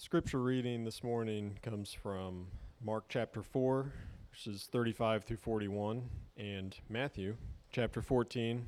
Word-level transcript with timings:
Scripture 0.00 0.40
reading 0.40 0.82
this 0.82 1.04
morning 1.04 1.58
comes 1.60 1.92
from 1.92 2.46
Mark 2.82 3.04
chapter 3.10 3.42
4, 3.42 3.92
verses 4.32 4.66
35 4.72 5.24
through 5.24 5.36
41, 5.36 6.08
and 6.38 6.74
Matthew 6.88 7.36
chapter 7.70 8.00
14, 8.00 8.66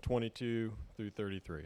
22 0.00 0.72
through 0.96 1.10
33. 1.10 1.64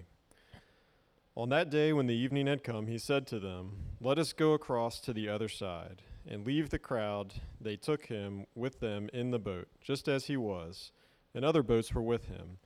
On 1.36 1.48
that 1.50 1.70
day, 1.70 1.92
when 1.92 2.08
the 2.08 2.14
evening 2.16 2.48
had 2.48 2.64
come, 2.64 2.88
he 2.88 2.98
said 2.98 3.24
to 3.28 3.38
them, 3.38 3.76
Let 4.00 4.18
us 4.18 4.32
go 4.32 4.52
across 4.52 4.98
to 5.02 5.12
the 5.12 5.28
other 5.28 5.48
side. 5.48 6.02
And 6.26 6.44
leave 6.44 6.70
the 6.70 6.80
crowd, 6.80 7.34
they 7.60 7.76
took 7.76 8.06
him 8.06 8.46
with 8.56 8.80
them 8.80 9.08
in 9.12 9.30
the 9.30 9.38
boat, 9.38 9.68
just 9.80 10.08
as 10.08 10.24
he 10.24 10.36
was, 10.36 10.90
and 11.32 11.44
other 11.44 11.62
boats 11.62 11.94
were 11.94 12.02
with 12.02 12.24
him. 12.24 12.58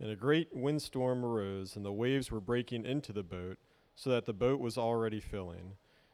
And 0.00 0.10
a 0.10 0.16
great 0.16 0.48
windstorm 0.52 1.24
arose, 1.24 1.76
and 1.76 1.84
the 1.84 1.92
waves 1.92 2.32
were 2.32 2.40
breaking 2.40 2.86
into 2.86 3.12
the 3.12 3.22
boat, 3.22 3.58
so 3.94 4.10
that 4.10 4.26
the 4.26 4.32
boat 4.32 4.58
was 4.58 4.76
already 4.76 5.20
filling. 5.20 5.76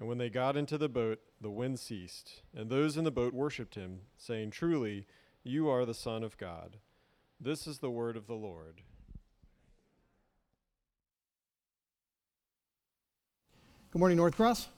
And 0.00 0.08
when 0.08 0.16
they 0.16 0.30
got 0.30 0.56
into 0.56 0.78
the 0.78 0.88
boat, 0.88 1.20
the 1.42 1.50
wind 1.50 1.78
ceased, 1.78 2.40
and 2.56 2.70
those 2.70 2.96
in 2.96 3.04
the 3.04 3.10
boat 3.10 3.34
worshipped 3.34 3.74
him, 3.74 4.00
saying, 4.16 4.50
Truly, 4.50 5.06
you 5.44 5.68
are 5.68 5.84
the 5.84 5.92
Son 5.92 6.24
of 6.24 6.38
God. 6.38 6.78
This 7.38 7.66
is 7.66 7.80
the 7.80 7.90
word 7.90 8.16
of 8.16 8.26
the 8.26 8.34
Lord. 8.34 8.80
Good 13.92 13.98
morning, 13.98 14.16
North 14.16 14.36
Cross. 14.36 14.68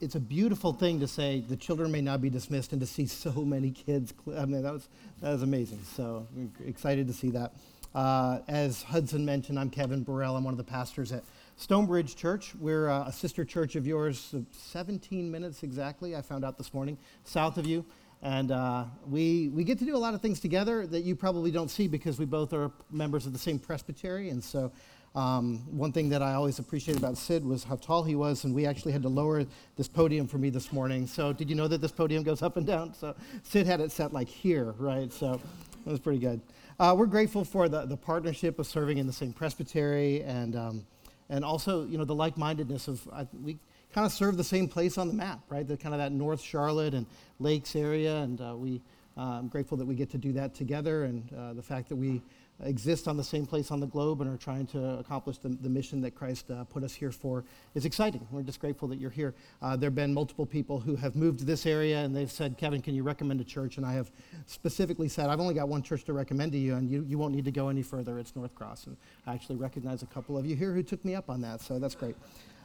It's 0.00 0.16
a 0.16 0.20
beautiful 0.20 0.72
thing 0.72 0.98
to 0.98 1.06
say 1.06 1.44
the 1.46 1.56
children 1.56 1.92
may 1.92 2.00
not 2.00 2.20
be 2.20 2.28
dismissed 2.28 2.72
and 2.72 2.80
to 2.80 2.86
see 2.88 3.06
so 3.06 3.30
many 3.30 3.70
kids. 3.70 4.14
I 4.36 4.46
mean, 4.46 4.64
that 4.64 4.72
was, 4.72 4.88
that 5.20 5.30
was 5.30 5.42
amazing. 5.42 5.80
So 5.94 6.26
excited 6.66 7.06
to 7.06 7.12
see 7.12 7.30
that. 7.30 7.52
Uh, 7.94 8.40
as 8.48 8.82
Hudson 8.82 9.24
mentioned, 9.24 9.60
I'm 9.60 9.70
Kevin 9.70 10.02
Burrell. 10.02 10.36
I'm 10.36 10.42
one 10.42 10.54
of 10.54 10.58
the 10.58 10.64
pastors 10.64 11.12
at 11.12 11.22
Stonebridge 11.58 12.16
Church. 12.16 12.54
We're 12.58 12.90
uh, 12.90 13.08
a 13.08 13.12
sister 13.12 13.42
church 13.42 13.76
of 13.76 13.86
yours, 13.86 14.34
17 14.52 15.30
minutes 15.30 15.62
exactly, 15.62 16.14
I 16.14 16.20
found 16.20 16.44
out 16.44 16.58
this 16.58 16.74
morning, 16.74 16.98
south 17.24 17.56
of 17.56 17.66
you. 17.66 17.84
And 18.22 18.50
uh, 18.50 18.84
we, 19.08 19.48
we 19.48 19.64
get 19.64 19.78
to 19.78 19.86
do 19.86 19.96
a 19.96 19.98
lot 19.98 20.12
of 20.12 20.20
things 20.20 20.38
together 20.38 20.86
that 20.86 21.00
you 21.00 21.16
probably 21.16 21.50
don't 21.50 21.70
see 21.70 21.88
because 21.88 22.18
we 22.18 22.26
both 22.26 22.52
are 22.52 22.70
members 22.90 23.24
of 23.24 23.32
the 23.32 23.38
same 23.38 23.58
presbytery. 23.58 24.28
And 24.28 24.44
so, 24.44 24.70
um, 25.14 25.60
one 25.70 25.92
thing 25.92 26.10
that 26.10 26.20
I 26.20 26.34
always 26.34 26.58
appreciated 26.58 27.02
about 27.02 27.16
Sid 27.16 27.42
was 27.42 27.64
how 27.64 27.76
tall 27.76 28.02
he 28.02 28.14
was, 28.14 28.44
and 28.44 28.54
we 28.54 28.66
actually 28.66 28.92
had 28.92 29.00
to 29.02 29.08
lower 29.08 29.46
this 29.76 29.88
podium 29.88 30.26
for 30.26 30.36
me 30.36 30.50
this 30.50 30.74
morning. 30.74 31.06
So, 31.06 31.32
did 31.32 31.48
you 31.48 31.56
know 31.56 31.68
that 31.68 31.80
this 31.80 31.92
podium 31.92 32.22
goes 32.22 32.42
up 32.42 32.58
and 32.58 32.66
down? 32.66 32.92
So, 32.92 33.14
Sid 33.44 33.66
had 33.66 33.80
it 33.80 33.90
set 33.92 34.12
like 34.12 34.28
here, 34.28 34.74
right? 34.78 35.10
So, 35.10 35.40
it 35.86 35.90
was 35.90 36.00
pretty 36.00 36.18
good. 36.18 36.42
Uh, 36.78 36.94
we're 36.98 37.06
grateful 37.06 37.46
for 37.46 37.66
the, 37.66 37.86
the 37.86 37.96
partnership 37.96 38.58
of 38.58 38.66
serving 38.66 38.98
in 38.98 39.06
the 39.06 39.12
same 39.12 39.32
presbytery 39.32 40.22
and. 40.22 40.54
Um, 40.54 40.86
and 41.30 41.44
also 41.44 41.86
you 41.86 41.98
know 41.98 42.04
the 42.04 42.14
like-mindedness 42.14 42.88
of 42.88 43.08
uh, 43.12 43.24
we 43.42 43.58
kind 43.92 44.06
of 44.06 44.12
serve 44.12 44.36
the 44.36 44.44
same 44.44 44.68
place 44.68 44.98
on 44.98 45.08
the 45.08 45.14
map 45.14 45.40
right? 45.48 45.66
The 45.66 45.76
kind 45.76 45.94
of 45.94 45.98
that 45.98 46.12
north 46.12 46.40
charlotte 46.40 46.94
and 46.94 47.06
lakes 47.38 47.76
area 47.76 48.16
and 48.18 48.40
uh, 48.40 48.54
we 48.56 48.80
uh, 49.16 49.38
i'm 49.38 49.48
grateful 49.48 49.76
that 49.78 49.86
we 49.86 49.94
get 49.94 50.10
to 50.10 50.18
do 50.18 50.32
that 50.32 50.54
together 50.54 51.04
and 51.04 51.32
uh, 51.32 51.52
the 51.52 51.62
fact 51.62 51.88
that 51.88 51.96
we 51.96 52.22
exist 52.64 53.06
on 53.06 53.16
the 53.16 53.24
same 53.24 53.44
place 53.44 53.70
on 53.70 53.80
the 53.80 53.86
globe 53.86 54.20
and 54.20 54.32
are 54.32 54.38
trying 54.38 54.66
to 54.66 54.98
accomplish 54.98 55.38
the, 55.38 55.48
the 55.48 55.68
mission 55.68 56.00
that 56.00 56.14
Christ 56.14 56.50
uh, 56.50 56.64
put 56.64 56.82
us 56.82 56.94
here 56.94 57.12
for 57.12 57.44
is 57.74 57.84
exciting. 57.84 58.26
We're 58.30 58.42
just 58.42 58.60
grateful 58.60 58.88
that 58.88 58.98
you're 58.98 59.10
here. 59.10 59.34
Uh, 59.60 59.76
there 59.76 59.88
have 59.88 59.94
been 59.94 60.14
multiple 60.14 60.46
people 60.46 60.80
who 60.80 60.96
have 60.96 61.16
moved 61.16 61.40
to 61.40 61.44
this 61.44 61.66
area 61.66 61.98
and 61.98 62.16
they've 62.16 62.32
said, 62.32 62.56
Kevin, 62.56 62.80
can 62.80 62.94
you 62.94 63.02
recommend 63.02 63.40
a 63.40 63.44
church? 63.44 63.76
And 63.76 63.84
I 63.84 63.92
have 63.92 64.10
specifically 64.46 65.08
said, 65.08 65.28
I've 65.28 65.40
only 65.40 65.54
got 65.54 65.68
one 65.68 65.82
church 65.82 66.04
to 66.04 66.12
recommend 66.12 66.52
to 66.52 66.58
you 66.58 66.76
and 66.76 66.88
you, 66.90 67.04
you 67.06 67.18
won't 67.18 67.34
need 67.34 67.44
to 67.44 67.52
go 67.52 67.68
any 67.68 67.82
further. 67.82 68.18
It's 68.18 68.34
North 68.34 68.54
Cross. 68.54 68.86
And 68.86 68.96
I 69.26 69.34
actually 69.34 69.56
recognize 69.56 70.02
a 70.02 70.06
couple 70.06 70.38
of 70.38 70.46
you 70.46 70.56
here 70.56 70.72
who 70.72 70.82
took 70.82 71.04
me 71.04 71.14
up 71.14 71.28
on 71.28 71.42
that, 71.42 71.60
so 71.60 71.78
that's 71.78 71.94
great. 71.94 72.16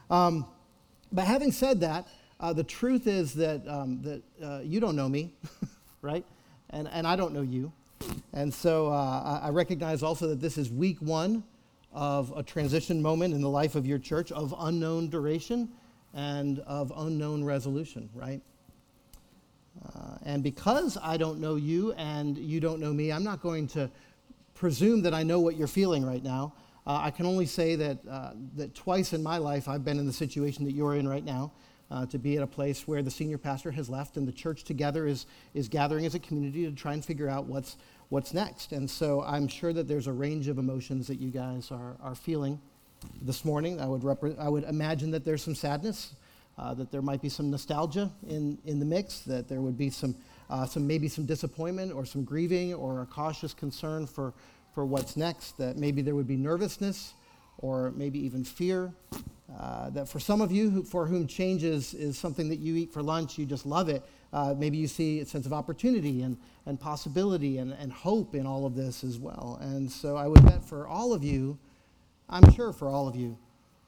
Um, 0.09 0.45
but 1.11 1.25
having 1.25 1.51
said 1.51 1.81
that, 1.81 2.07
uh, 2.39 2.53
the 2.53 2.63
truth 2.63 3.07
is 3.07 3.33
that, 3.33 3.67
um, 3.67 4.01
that 4.01 4.23
uh, 4.43 4.59
you 4.63 4.79
don't 4.79 4.95
know 4.95 5.09
me, 5.09 5.33
right? 6.01 6.25
And, 6.69 6.87
and 6.87 7.05
I 7.05 7.15
don't 7.15 7.33
know 7.33 7.41
you. 7.41 7.73
And 8.33 8.53
so 8.53 8.87
uh, 8.87 9.41
I 9.43 9.49
recognize 9.49 10.03
also 10.03 10.27
that 10.27 10.39
this 10.39 10.57
is 10.57 10.69
week 10.69 10.97
one 10.99 11.43
of 11.93 12.33
a 12.35 12.43
transition 12.43 13.01
moment 13.01 13.33
in 13.33 13.41
the 13.41 13.49
life 13.49 13.75
of 13.75 13.85
your 13.85 13.99
church 13.99 14.31
of 14.31 14.53
unknown 14.59 15.09
duration 15.09 15.69
and 16.13 16.59
of 16.59 16.91
unknown 16.95 17.43
resolution, 17.43 18.09
right? 18.13 18.41
Uh, 19.85 20.17
and 20.23 20.43
because 20.43 20.97
I 21.01 21.17
don't 21.17 21.39
know 21.39 21.55
you 21.55 21.93
and 21.93 22.37
you 22.37 22.59
don't 22.59 22.79
know 22.79 22.93
me, 22.93 23.11
I'm 23.11 23.23
not 23.23 23.41
going 23.41 23.67
to 23.69 23.89
presume 24.53 25.01
that 25.03 25.13
I 25.13 25.23
know 25.23 25.39
what 25.39 25.55
you're 25.55 25.67
feeling 25.67 26.05
right 26.05 26.23
now. 26.23 26.53
Uh, 26.85 26.99
I 27.03 27.11
can 27.11 27.25
only 27.25 27.45
say 27.45 27.75
that, 27.75 27.97
uh, 28.09 28.31
that 28.55 28.73
twice 28.75 29.13
in 29.13 29.21
my 29.21 29.37
life 29.37 29.67
I've 29.67 29.85
been 29.85 29.99
in 29.99 30.05
the 30.05 30.13
situation 30.13 30.65
that 30.65 30.73
you're 30.73 30.95
in 30.95 31.07
right 31.07 31.23
now 31.23 31.51
uh, 31.91 32.05
to 32.05 32.17
be 32.17 32.37
at 32.37 32.43
a 32.43 32.47
place 32.47 32.87
where 32.87 33.03
the 33.03 33.11
senior 33.11 33.37
pastor 33.37 33.69
has 33.71 33.89
left 33.89 34.15
and 34.15 34.27
the 34.27 34.31
church 34.31 34.63
together 34.63 35.05
is, 35.05 35.25
is 35.53 35.67
gathering 35.67 36.05
as 36.05 36.15
a 36.15 36.19
community 36.19 36.65
to 36.65 36.71
try 36.71 36.93
and 36.93 37.03
figure 37.03 37.27
out 37.27 37.45
what's, 37.45 37.75
what's 38.09 38.33
next. 38.33 38.71
And 38.71 38.89
so 38.89 39.21
I'm 39.23 39.47
sure 39.47 39.73
that 39.73 39.87
there's 39.87 40.07
a 40.07 40.13
range 40.13 40.47
of 40.47 40.57
emotions 40.57 41.07
that 41.07 41.19
you 41.19 41.29
guys 41.29 41.69
are, 41.69 41.97
are 42.01 42.15
feeling 42.15 42.59
this 43.21 43.43
morning. 43.43 43.81
I 43.81 43.87
would, 43.87 44.01
repre- 44.01 44.39
I 44.39 44.47
would 44.47 44.63
imagine 44.63 45.11
that 45.11 45.25
there's 45.25 45.43
some 45.43 45.55
sadness, 45.55 46.15
uh, 46.57 46.73
that 46.75 46.91
there 46.91 47.01
might 47.01 47.21
be 47.21 47.29
some 47.29 47.51
nostalgia 47.51 48.09
in, 48.27 48.57
in 48.65 48.79
the 48.79 48.85
mix, 48.85 49.19
that 49.21 49.49
there 49.49 49.59
would 49.59 49.77
be 49.77 49.89
some, 49.89 50.15
uh, 50.49 50.65
some 50.65 50.87
maybe 50.87 51.09
some 51.09 51.25
disappointment 51.25 51.91
or 51.93 52.05
some 52.05 52.23
grieving 52.23 52.73
or 52.73 53.01
a 53.01 53.05
cautious 53.05 53.53
concern 53.53 54.07
for, 54.07 54.33
for 54.73 54.85
what's 54.85 55.17
next, 55.17 55.57
that 55.57 55.75
maybe 55.75 56.01
there 56.01 56.15
would 56.15 56.27
be 56.27 56.37
nervousness 56.37 57.13
or 57.57 57.91
maybe 57.91 58.19
even 58.19 58.43
fear. 58.43 58.93
Uh, 59.59 59.89
that 59.89 60.07
for 60.07 60.19
some 60.19 60.41
of 60.41 60.51
you 60.51 60.69
who, 60.69 60.83
for 60.83 61.05
whom 61.05 61.27
change 61.27 61.63
is, 61.63 61.93
is 61.93 62.17
something 62.17 62.49
that 62.49 62.59
you 62.59 62.75
eat 62.75 62.91
for 62.91 63.03
lunch, 63.03 63.37
you 63.37 63.45
just 63.45 63.65
love 63.65 63.89
it. 63.89 64.03
Uh, 64.33 64.55
maybe 64.57 64.77
you 64.77 64.87
see 64.87 65.19
a 65.19 65.25
sense 65.25 65.45
of 65.45 65.53
opportunity 65.53 66.21
and, 66.21 66.37
and 66.65 66.79
possibility 66.79 67.57
and, 67.57 67.73
and 67.73 67.91
hope 67.91 68.33
in 68.33 68.47
all 68.47 68.65
of 68.65 68.75
this 68.75 69.03
as 69.03 69.19
well. 69.19 69.59
And 69.61 69.91
so 69.91 70.15
I 70.15 70.27
would 70.27 70.43
bet 70.45 70.63
for 70.63 70.87
all 70.87 71.13
of 71.13 71.23
you, 71.23 71.57
I'm 72.29 72.49
sure 72.53 72.71
for 72.71 72.87
all 72.87 73.07
of 73.07 73.15
you, 73.15 73.37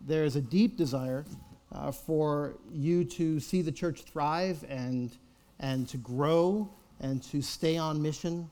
there 0.02 0.26
is 0.26 0.36
a 0.36 0.42
deep 0.42 0.76
desire 0.76 1.26
uh, 1.72 1.92
for 1.92 2.56
you 2.72 3.06
to 3.06 3.40
see 3.40 3.62
the 3.62 3.72
church 3.72 4.02
thrive 4.04 4.66
and, 4.68 5.12
and 5.60 5.88
to 5.90 5.98
grow 5.98 6.70
and 7.00 7.24
to 7.24 7.42
stay 7.42 7.78
on 7.78 8.02
mission 8.02 8.50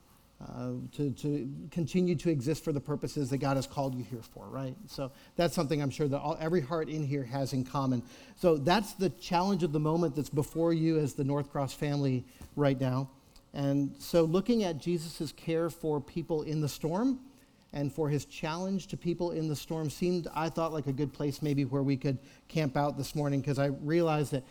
uh, 0.47 0.71
to, 0.93 1.11
to 1.11 1.49
continue 1.69 2.15
to 2.15 2.29
exist 2.29 2.63
for 2.63 2.71
the 2.71 2.79
purposes 2.79 3.29
that 3.29 3.37
God 3.37 3.57
has 3.57 3.67
called 3.67 3.95
you 3.95 4.03
here 4.03 4.21
for, 4.21 4.47
right? 4.47 4.75
So 4.87 5.11
that's 5.35 5.53
something 5.53 5.81
I'm 5.81 5.89
sure 5.89 6.07
that 6.07 6.19
all, 6.19 6.37
every 6.39 6.61
heart 6.61 6.89
in 6.89 7.05
here 7.05 7.23
has 7.23 7.53
in 7.53 7.63
common. 7.63 8.01
So 8.35 8.57
that's 8.57 8.93
the 8.93 9.09
challenge 9.09 9.63
of 9.63 9.71
the 9.71 9.79
moment 9.79 10.15
that's 10.15 10.29
before 10.29 10.73
you 10.73 10.97
as 10.97 11.13
the 11.13 11.23
North 11.23 11.51
Cross 11.51 11.73
family 11.73 12.25
right 12.55 12.79
now. 12.79 13.09
And 13.53 13.93
so 13.99 14.23
looking 14.23 14.63
at 14.63 14.77
Jesus' 14.77 15.31
care 15.33 15.69
for 15.69 15.99
people 15.99 16.43
in 16.43 16.61
the 16.61 16.69
storm 16.69 17.19
and 17.73 17.91
for 17.91 18.09
his 18.09 18.25
challenge 18.25 18.87
to 18.87 18.97
people 18.97 19.31
in 19.31 19.47
the 19.47 19.55
storm 19.55 19.89
seemed, 19.89 20.27
I 20.33 20.49
thought, 20.49 20.73
like 20.73 20.87
a 20.87 20.93
good 20.93 21.13
place 21.13 21.41
maybe 21.41 21.65
where 21.65 21.83
we 21.83 21.97
could 21.97 22.17
camp 22.47 22.75
out 22.75 22.97
this 22.97 23.15
morning 23.15 23.41
because 23.41 23.59
I 23.59 23.67
realized 23.67 24.31
that 24.31 24.43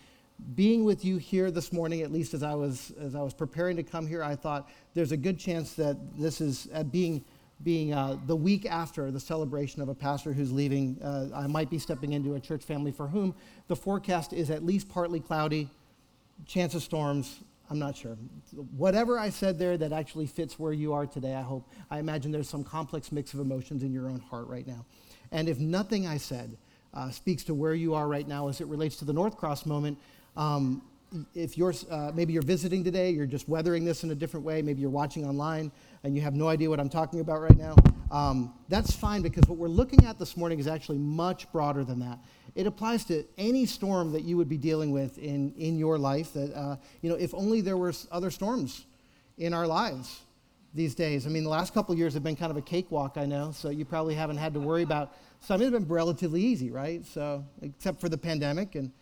being 0.54 0.84
with 0.84 1.04
you 1.04 1.16
here 1.16 1.50
this 1.50 1.72
morning, 1.72 2.02
at 2.02 2.12
least 2.12 2.34
as 2.34 2.42
I 2.42 2.54
was 2.54 2.92
as 3.00 3.14
I 3.14 3.22
was 3.22 3.34
preparing 3.34 3.76
to 3.76 3.82
come 3.82 4.06
here, 4.06 4.22
I 4.22 4.36
thought 4.36 4.68
there's 4.94 5.12
a 5.12 5.16
good 5.16 5.38
chance 5.38 5.74
that 5.74 5.96
this 6.16 6.40
is 6.40 6.68
uh, 6.72 6.82
being 6.84 7.24
being 7.62 7.92
uh, 7.92 8.16
the 8.26 8.36
week 8.36 8.64
after 8.64 9.10
the 9.10 9.20
celebration 9.20 9.82
of 9.82 9.88
a 9.88 9.94
pastor 9.94 10.32
who's 10.32 10.50
leaving. 10.50 10.98
Uh, 11.02 11.28
I 11.34 11.46
might 11.46 11.68
be 11.68 11.78
stepping 11.78 12.12
into 12.12 12.34
a 12.34 12.40
church 12.40 12.64
family 12.64 12.92
for 12.92 13.06
whom 13.06 13.34
the 13.68 13.76
forecast 13.76 14.32
is 14.32 14.50
at 14.50 14.64
least 14.64 14.88
partly 14.88 15.20
cloudy, 15.20 15.68
chance 16.46 16.74
of 16.74 16.82
storms. 16.82 17.40
I'm 17.68 17.78
not 17.78 17.96
sure. 17.96 18.16
Whatever 18.76 19.18
I 19.18 19.30
said 19.30 19.58
there 19.58 19.76
that 19.78 19.92
actually 19.92 20.26
fits 20.26 20.58
where 20.58 20.72
you 20.72 20.92
are 20.92 21.06
today, 21.06 21.34
I 21.34 21.42
hope. 21.42 21.68
I 21.90 21.98
imagine 21.98 22.32
there's 22.32 22.48
some 22.48 22.64
complex 22.64 23.12
mix 23.12 23.32
of 23.32 23.40
emotions 23.40 23.82
in 23.82 23.92
your 23.92 24.08
own 24.08 24.20
heart 24.20 24.48
right 24.48 24.66
now. 24.66 24.84
And 25.30 25.48
if 25.48 25.60
nothing 25.60 26.06
I 26.06 26.16
said 26.16 26.56
uh, 26.92 27.10
speaks 27.10 27.44
to 27.44 27.54
where 27.54 27.74
you 27.74 27.94
are 27.94 28.08
right 28.08 28.26
now 28.26 28.48
as 28.48 28.60
it 28.60 28.66
relates 28.66 28.96
to 28.96 29.04
the 29.04 29.12
North 29.12 29.36
Cross 29.36 29.66
moment, 29.66 29.98
um, 30.36 30.82
if 31.34 31.58
you're 31.58 31.74
uh, 31.90 32.12
maybe 32.14 32.32
you're 32.32 32.42
visiting 32.42 32.84
today, 32.84 33.10
you're 33.10 33.26
just 33.26 33.48
weathering 33.48 33.84
this 33.84 34.04
in 34.04 34.10
a 34.10 34.14
different 34.14 34.46
way. 34.46 34.62
Maybe 34.62 34.80
you're 34.80 34.90
watching 34.90 35.26
online 35.26 35.72
and 36.04 36.14
you 36.14 36.22
have 36.22 36.34
no 36.34 36.48
idea 36.48 36.70
what 36.70 36.80
I'm 36.80 36.88
talking 36.88 37.20
about 37.20 37.40
right 37.40 37.56
now. 37.56 37.74
Um, 38.10 38.54
that's 38.68 38.92
fine 38.92 39.22
because 39.22 39.44
what 39.46 39.58
we're 39.58 39.68
looking 39.68 40.04
at 40.04 40.18
this 40.18 40.36
morning 40.36 40.58
is 40.58 40.66
actually 40.66 40.98
much 40.98 41.50
broader 41.52 41.84
than 41.84 41.98
that. 42.00 42.18
It 42.54 42.66
applies 42.66 43.04
to 43.06 43.24
any 43.38 43.66
storm 43.66 44.12
that 44.12 44.22
you 44.22 44.36
would 44.36 44.48
be 44.48 44.56
dealing 44.56 44.90
with 44.90 45.18
in, 45.18 45.52
in 45.56 45.78
your 45.78 45.98
life. 45.98 46.32
That 46.32 46.54
uh, 46.54 46.76
you 47.02 47.10
know, 47.10 47.16
if 47.16 47.34
only 47.34 47.60
there 47.60 47.76
were 47.76 47.92
other 48.10 48.30
storms 48.30 48.86
in 49.38 49.54
our 49.54 49.66
lives 49.66 50.22
these 50.74 50.94
days. 50.94 51.26
I 51.26 51.30
mean, 51.30 51.42
the 51.42 51.50
last 51.50 51.74
couple 51.74 51.94
years 51.96 52.14
have 52.14 52.22
been 52.22 52.36
kind 52.36 52.50
of 52.50 52.56
a 52.56 52.62
cakewalk, 52.62 53.16
I 53.16 53.26
know. 53.26 53.50
So 53.50 53.70
you 53.70 53.84
probably 53.84 54.14
haven't 54.14 54.36
had 54.36 54.54
to 54.54 54.60
worry 54.60 54.82
about. 54.82 55.14
Some 55.40 55.60
have 55.60 55.72
been 55.72 55.88
relatively 55.88 56.42
easy, 56.42 56.70
right? 56.70 57.04
So 57.04 57.44
except 57.62 58.00
for 58.00 58.08
the 58.08 58.18
pandemic 58.18 58.76
and 58.76 58.92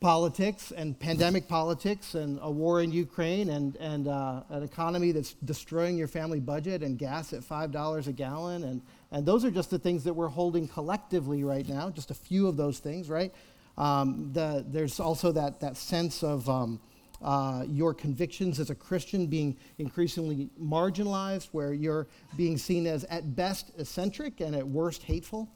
politics 0.00 0.72
and 0.72 0.98
pandemic 0.98 1.46
politics 1.46 2.14
and 2.14 2.38
a 2.40 2.50
war 2.50 2.80
in 2.80 2.90
Ukraine 2.90 3.50
and, 3.50 3.76
and 3.76 4.08
uh, 4.08 4.42
an 4.48 4.62
economy 4.62 5.12
that's 5.12 5.34
destroying 5.44 5.98
your 5.98 6.08
family 6.08 6.40
budget 6.40 6.82
and 6.82 6.98
gas 6.98 7.34
at 7.34 7.42
$5 7.42 8.06
a 8.06 8.12
gallon. 8.12 8.64
And, 8.64 8.80
and 9.12 9.26
those 9.26 9.44
are 9.44 9.50
just 9.50 9.70
the 9.70 9.78
things 9.78 10.02
that 10.04 10.14
we're 10.14 10.28
holding 10.28 10.66
collectively 10.66 11.44
right 11.44 11.68
now, 11.68 11.90
just 11.90 12.10
a 12.10 12.14
few 12.14 12.48
of 12.48 12.56
those 12.56 12.78
things, 12.78 13.10
right? 13.10 13.32
Um, 13.76 14.30
the, 14.32 14.64
there's 14.66 15.00
also 15.00 15.32
that, 15.32 15.60
that 15.60 15.76
sense 15.76 16.22
of 16.22 16.48
um, 16.48 16.80
uh, 17.22 17.64
your 17.68 17.92
convictions 17.92 18.58
as 18.58 18.70
a 18.70 18.74
Christian 18.74 19.26
being 19.26 19.54
increasingly 19.78 20.48
marginalized, 20.58 21.48
where 21.52 21.74
you're 21.74 22.06
being 22.38 22.56
seen 22.56 22.86
as 22.86 23.04
at 23.04 23.36
best 23.36 23.70
eccentric 23.78 24.40
and 24.40 24.56
at 24.56 24.66
worst 24.66 25.02
hateful. 25.02 25.46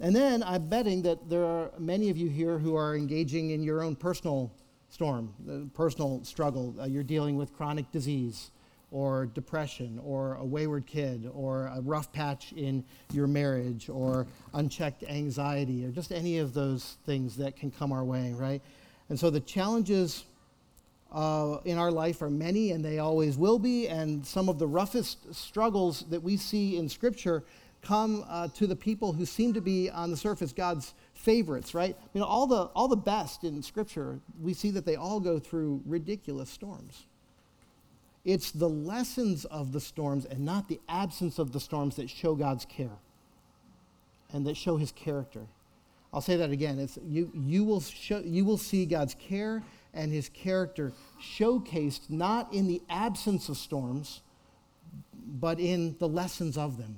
And 0.00 0.14
then 0.14 0.44
I'm 0.44 0.68
betting 0.68 1.02
that 1.02 1.28
there 1.28 1.44
are 1.44 1.70
many 1.78 2.08
of 2.08 2.16
you 2.16 2.28
here 2.28 2.58
who 2.58 2.76
are 2.76 2.94
engaging 2.94 3.50
in 3.50 3.62
your 3.62 3.82
own 3.82 3.96
personal 3.96 4.52
storm, 4.88 5.70
personal 5.74 6.22
struggle. 6.24 6.74
Uh, 6.80 6.84
you're 6.84 7.02
dealing 7.02 7.36
with 7.36 7.52
chronic 7.52 7.90
disease 7.90 8.52
or 8.90 9.26
depression 9.26 10.00
or 10.04 10.34
a 10.36 10.44
wayward 10.44 10.86
kid 10.86 11.28
or 11.34 11.66
a 11.66 11.80
rough 11.80 12.12
patch 12.12 12.52
in 12.52 12.84
your 13.12 13.26
marriage 13.26 13.88
or 13.88 14.26
unchecked 14.54 15.02
anxiety 15.02 15.84
or 15.84 15.90
just 15.90 16.12
any 16.12 16.38
of 16.38 16.54
those 16.54 16.96
things 17.04 17.36
that 17.36 17.56
can 17.56 17.70
come 17.70 17.92
our 17.92 18.04
way, 18.04 18.32
right? 18.34 18.62
And 19.08 19.18
so 19.18 19.30
the 19.30 19.40
challenges 19.40 20.24
uh, 21.12 21.58
in 21.64 21.76
our 21.76 21.90
life 21.90 22.22
are 22.22 22.30
many 22.30 22.70
and 22.70 22.84
they 22.84 22.98
always 22.98 23.36
will 23.36 23.58
be. 23.58 23.88
And 23.88 24.24
some 24.24 24.48
of 24.48 24.58
the 24.58 24.66
roughest 24.66 25.34
struggles 25.34 26.04
that 26.10 26.22
we 26.22 26.36
see 26.36 26.76
in 26.76 26.88
Scripture 26.88 27.44
come 27.82 28.24
uh, 28.28 28.48
to 28.48 28.66
the 28.66 28.76
people 28.76 29.12
who 29.12 29.24
seem 29.24 29.54
to 29.54 29.60
be 29.60 29.90
on 29.90 30.10
the 30.10 30.16
surface 30.16 30.52
God's 30.52 30.94
favorites, 31.14 31.74
right? 31.74 31.96
You 32.12 32.20
know, 32.20 32.26
all 32.26 32.46
the, 32.46 32.64
all 32.74 32.88
the 32.88 32.96
best 32.96 33.44
in 33.44 33.62
Scripture, 33.62 34.18
we 34.40 34.54
see 34.54 34.70
that 34.70 34.84
they 34.84 34.96
all 34.96 35.20
go 35.20 35.38
through 35.38 35.82
ridiculous 35.86 36.50
storms. 36.50 37.06
It's 38.24 38.50
the 38.50 38.68
lessons 38.68 39.44
of 39.46 39.72
the 39.72 39.80
storms 39.80 40.24
and 40.24 40.40
not 40.40 40.68
the 40.68 40.80
absence 40.88 41.38
of 41.38 41.52
the 41.52 41.60
storms 41.60 41.96
that 41.96 42.10
show 42.10 42.34
God's 42.34 42.64
care 42.64 42.98
and 44.32 44.46
that 44.46 44.56
show 44.56 44.76
his 44.76 44.92
character. 44.92 45.46
I'll 46.12 46.20
say 46.20 46.36
that 46.36 46.50
again. 46.50 46.78
It's, 46.78 46.98
you, 47.06 47.30
you, 47.34 47.64
will 47.64 47.80
show, 47.80 48.18
you 48.20 48.44
will 48.44 48.58
see 48.58 48.86
God's 48.86 49.14
care 49.14 49.62
and 49.94 50.12
his 50.12 50.28
character 50.28 50.92
showcased 51.20 52.10
not 52.10 52.52
in 52.52 52.66
the 52.66 52.82
absence 52.88 53.48
of 53.48 53.56
storms, 53.56 54.20
but 55.40 55.60
in 55.60 55.96
the 55.98 56.08
lessons 56.08 56.58
of 56.58 56.76
them. 56.78 56.96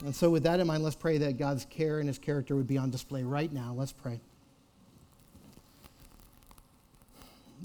And 0.00 0.14
so, 0.14 0.30
with 0.30 0.42
that 0.42 0.60
in 0.60 0.66
mind, 0.66 0.82
let's 0.82 0.96
pray 0.96 1.18
that 1.18 1.38
God's 1.38 1.64
care 1.66 2.00
and 2.00 2.08
his 2.08 2.18
character 2.18 2.56
would 2.56 2.66
be 2.66 2.78
on 2.78 2.90
display 2.90 3.22
right 3.22 3.52
now. 3.52 3.74
Let's 3.76 3.92
pray. 3.92 4.20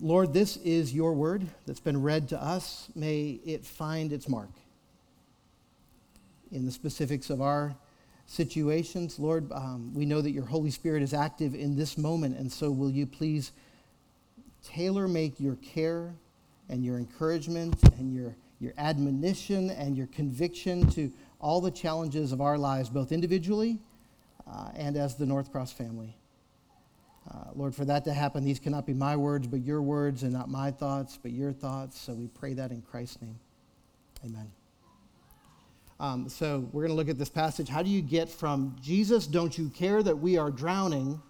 Lord, 0.02 0.34
this 0.34 0.58
is 0.58 0.94
your 0.94 1.14
word 1.14 1.46
that's 1.66 1.80
been 1.80 2.02
read 2.02 2.30
to 2.30 2.42
us. 2.42 2.90
May 2.96 3.40
it 3.44 3.66
find 3.66 4.14
its 4.14 4.30
mark 4.30 4.52
in 6.52 6.66
the 6.66 6.72
specifics 6.72 7.30
of 7.30 7.42
our 7.42 7.76
situations. 8.26 9.20
Lord, 9.20 9.52
um, 9.52 9.94
we 9.94 10.06
know 10.06 10.22
that 10.22 10.32
your 10.32 10.46
Holy 10.46 10.72
Spirit 10.72 11.04
is 11.04 11.14
active 11.14 11.56
in 11.56 11.76
this 11.76 11.98
moment, 11.98 12.38
and 12.38 12.52
so 12.52 12.72
will 12.72 12.92
you 12.92 13.06
please 13.06 13.52
tailor 14.64 15.08
make 15.08 15.40
your 15.40 15.56
care 15.56 16.14
and 16.70 16.86
your 16.86 16.98
encouragement 16.98 17.76
and 17.98 18.14
your, 18.14 18.36
your 18.60 18.74
admonition 18.78 19.70
and 19.70 19.98
your 19.98 20.08
conviction 20.08 20.90
to 20.92 21.12
all 21.40 21.62
the 21.62 21.72
challenges 21.72 22.32
of 22.32 22.42
our 22.42 22.58
lives, 22.58 22.90
both 22.90 23.12
individually 23.12 23.80
uh, 24.52 24.70
and 24.76 24.98
as 24.98 25.16
the 25.16 25.26
North 25.26 25.52
Cross 25.52 25.72
family. 25.74 26.16
Uh, 27.30 27.52
Lord, 27.56 27.76
for 27.76 27.86
that 27.86 28.04
to 28.06 28.14
happen, 28.14 28.44
these 28.44 28.60
cannot 28.60 28.86
be 28.86 28.94
my 28.94 29.16
words, 29.16 29.48
but 29.48 29.62
your 29.62 29.82
words, 29.82 30.24
and 30.24 30.34
not 30.34 30.50
my 30.50 30.72
thoughts, 30.72 31.18
but 31.22 31.32
your 31.32 31.54
thoughts. 31.54 32.00
So 32.00 32.14
we 32.14 32.28
pray 32.28 32.54
that 32.54 32.72
in 32.72 32.82
Christ's 32.82 33.22
name. 33.22 33.40
Amen. 34.26 34.52
Um, 36.00 36.30
so 36.30 36.68
we're 36.72 36.84
going 36.84 36.92
to 36.92 36.96
look 36.96 37.10
at 37.10 37.18
this 37.18 37.30
passage. 37.30 37.70
How 37.70 37.84
do 37.84 37.90
you 37.90 38.02
get 38.02 38.30
from 38.30 38.76
Jesus, 38.82 39.28
don't 39.28 39.58
you 39.58 39.70
care 39.70 40.02
that 40.02 40.18
we 40.18 40.38
are 40.38 40.50
drowning, 40.50 41.22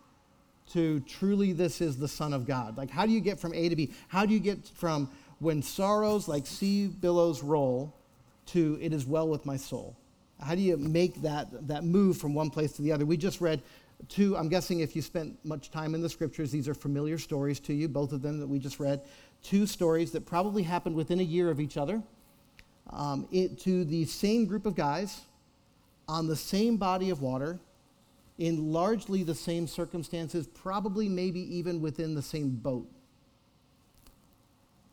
to 0.73 0.99
truly 1.01 1.51
this 1.51 1.81
is 1.81 1.97
the 1.97 2.07
Son 2.07 2.33
of 2.33 2.45
God? 2.45 2.77
Like, 2.77 2.89
how 2.89 3.05
do 3.05 3.11
you 3.11 3.19
get 3.19 3.39
from 3.39 3.53
A 3.53 3.69
to 3.69 3.75
B? 3.75 3.91
How 4.07 4.25
do 4.25 4.33
you 4.33 4.39
get 4.39 4.67
from 4.67 5.09
when 5.39 5.61
sorrows 5.61 6.27
like 6.27 6.45
sea 6.45 6.87
billows 6.87 7.43
roll 7.43 7.95
to 8.47 8.77
it 8.81 8.93
is 8.93 9.05
well 9.05 9.27
with 9.27 9.45
my 9.45 9.57
soul? 9.57 9.95
How 10.41 10.55
do 10.55 10.61
you 10.61 10.77
make 10.77 11.21
that, 11.21 11.67
that 11.67 11.83
move 11.83 12.17
from 12.17 12.33
one 12.33 12.49
place 12.49 12.73
to 12.73 12.81
the 12.81 12.91
other? 12.91 13.05
We 13.05 13.17
just 13.17 13.41
read 13.41 13.61
two, 14.07 14.37
I'm 14.37 14.47
guessing 14.47 14.79
if 14.79 14.95
you 14.95 15.01
spent 15.01 15.37
much 15.43 15.71
time 15.71 15.93
in 15.95 16.01
the 16.01 16.09
scriptures, 16.09 16.51
these 16.51 16.69
are 16.69 16.73
familiar 16.73 17.17
stories 17.17 17.59
to 17.61 17.73
you, 17.73 17.89
both 17.89 18.13
of 18.13 18.21
them 18.21 18.39
that 18.39 18.47
we 18.47 18.59
just 18.59 18.79
read. 18.79 19.01
Two 19.43 19.65
stories 19.65 20.11
that 20.11 20.25
probably 20.25 20.63
happened 20.63 20.95
within 20.95 21.19
a 21.19 21.23
year 21.23 21.49
of 21.49 21.59
each 21.59 21.77
other 21.77 22.01
um, 22.91 23.27
it, 23.31 23.59
to 23.59 23.83
the 23.85 24.05
same 24.05 24.45
group 24.45 24.65
of 24.65 24.75
guys 24.75 25.21
on 26.07 26.27
the 26.27 26.35
same 26.35 26.77
body 26.77 27.09
of 27.09 27.21
water 27.21 27.59
in 28.37 28.71
largely 28.71 29.21
the 29.23 29.35
same 29.35 29.67
circumstances, 29.67 30.47
probably 30.47 31.09
maybe 31.09 31.41
even 31.55 31.81
within 31.81 32.15
the 32.15 32.21
same 32.21 32.49
boat. 32.49 32.87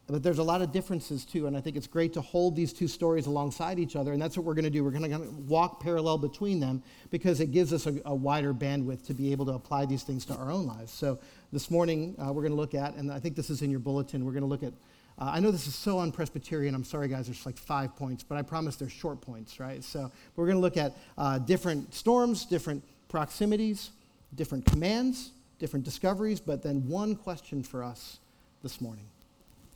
But 0.08 0.22
there's 0.22 0.38
a 0.38 0.42
lot 0.44 0.62
of 0.62 0.70
differences 0.70 1.24
too, 1.24 1.48
and 1.48 1.56
I 1.56 1.60
think 1.60 1.76
it's 1.76 1.88
great 1.88 2.12
to 2.12 2.20
hold 2.20 2.54
these 2.54 2.72
two 2.72 2.86
stories 2.86 3.26
alongside 3.26 3.80
each 3.80 3.96
other, 3.96 4.12
and 4.12 4.22
that's 4.22 4.36
what 4.36 4.46
we're 4.46 4.54
going 4.54 4.64
to 4.64 4.70
do. 4.70 4.84
We're 4.84 4.92
going 4.92 5.10
to 5.10 5.18
walk 5.48 5.80
parallel 5.80 6.18
between 6.18 6.60
them 6.60 6.84
because 7.10 7.40
it 7.40 7.50
gives 7.50 7.72
us 7.72 7.88
a, 7.88 8.00
a, 8.04 8.14
wider 8.14 8.54
bandwidth 8.54 9.04
to 9.06 9.14
be 9.14 9.32
able 9.32 9.46
to 9.46 9.52
apply 9.52 9.86
these 9.86 10.04
things 10.04 10.24
to 10.26 10.36
our 10.36 10.52
own 10.52 10.64
lives. 10.64 10.92
So 10.92 11.18
this 11.52 11.72
morning 11.72 12.14
uh, 12.20 12.32
we're 12.32 12.42
going 12.42 12.52
to 12.52 12.56
look 12.56 12.74
at, 12.74 12.94
and 12.94 13.10
I 13.10 13.18
think 13.18 13.34
this 13.34 13.50
is 13.50 13.62
in 13.62 13.70
your 13.70 13.80
bulletin, 13.80 14.24
we're 14.24 14.32
going 14.32 14.42
to 14.42 14.48
look 14.48 14.62
at. 14.62 14.72
Uh, 15.18 15.30
I 15.34 15.40
know 15.40 15.50
this 15.50 15.66
is 15.66 15.74
so 15.74 15.98
unpresbyterian. 15.98 16.74
I'm 16.74 16.84
sorry, 16.84 17.08
guys. 17.08 17.26
There's 17.26 17.44
like 17.44 17.56
five 17.56 17.96
points, 17.96 18.22
but 18.22 18.38
I 18.38 18.42
promise 18.42 18.76
they're 18.76 18.88
short 18.88 19.20
points, 19.20 19.58
right? 19.58 19.82
So 19.82 20.12
we're 20.36 20.46
going 20.46 20.58
to 20.58 20.62
look 20.62 20.76
at 20.76 20.96
uh, 21.18 21.38
different 21.38 21.94
storms, 21.94 22.44
different 22.44 22.84
proximities, 23.08 23.90
different 24.36 24.66
commands, 24.66 25.32
different 25.58 25.84
discoveries, 25.84 26.38
but 26.38 26.62
then 26.62 26.86
one 26.86 27.16
question 27.16 27.64
for 27.64 27.82
us 27.82 28.20
this 28.62 28.80
morning. 28.80 29.06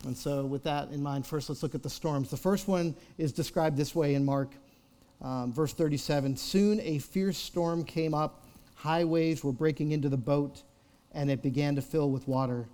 And 0.05 0.17
so, 0.17 0.45
with 0.45 0.63
that 0.63 0.89
in 0.89 1.01
mind, 1.01 1.27
first 1.27 1.49
let's 1.49 1.61
look 1.61 1.75
at 1.75 1.83
the 1.83 1.89
storms. 1.89 2.29
The 2.29 2.37
first 2.37 2.67
one 2.67 2.95
is 3.17 3.31
described 3.31 3.77
this 3.77 3.93
way 3.93 4.15
in 4.15 4.25
Mark, 4.25 4.49
um, 5.21 5.53
verse 5.53 5.73
37. 5.73 6.35
Soon 6.37 6.79
a 6.81 6.97
fierce 6.99 7.37
storm 7.37 7.83
came 7.83 8.13
up, 8.13 8.43
high 8.75 9.03
waves 9.03 9.43
were 9.43 9.51
breaking 9.51 9.91
into 9.91 10.09
the 10.09 10.17
boat, 10.17 10.63
and 11.13 11.29
it 11.29 11.43
began 11.43 11.75
to 11.75 11.81
fill 11.81 12.09
with 12.09 12.27
water. 12.27 12.65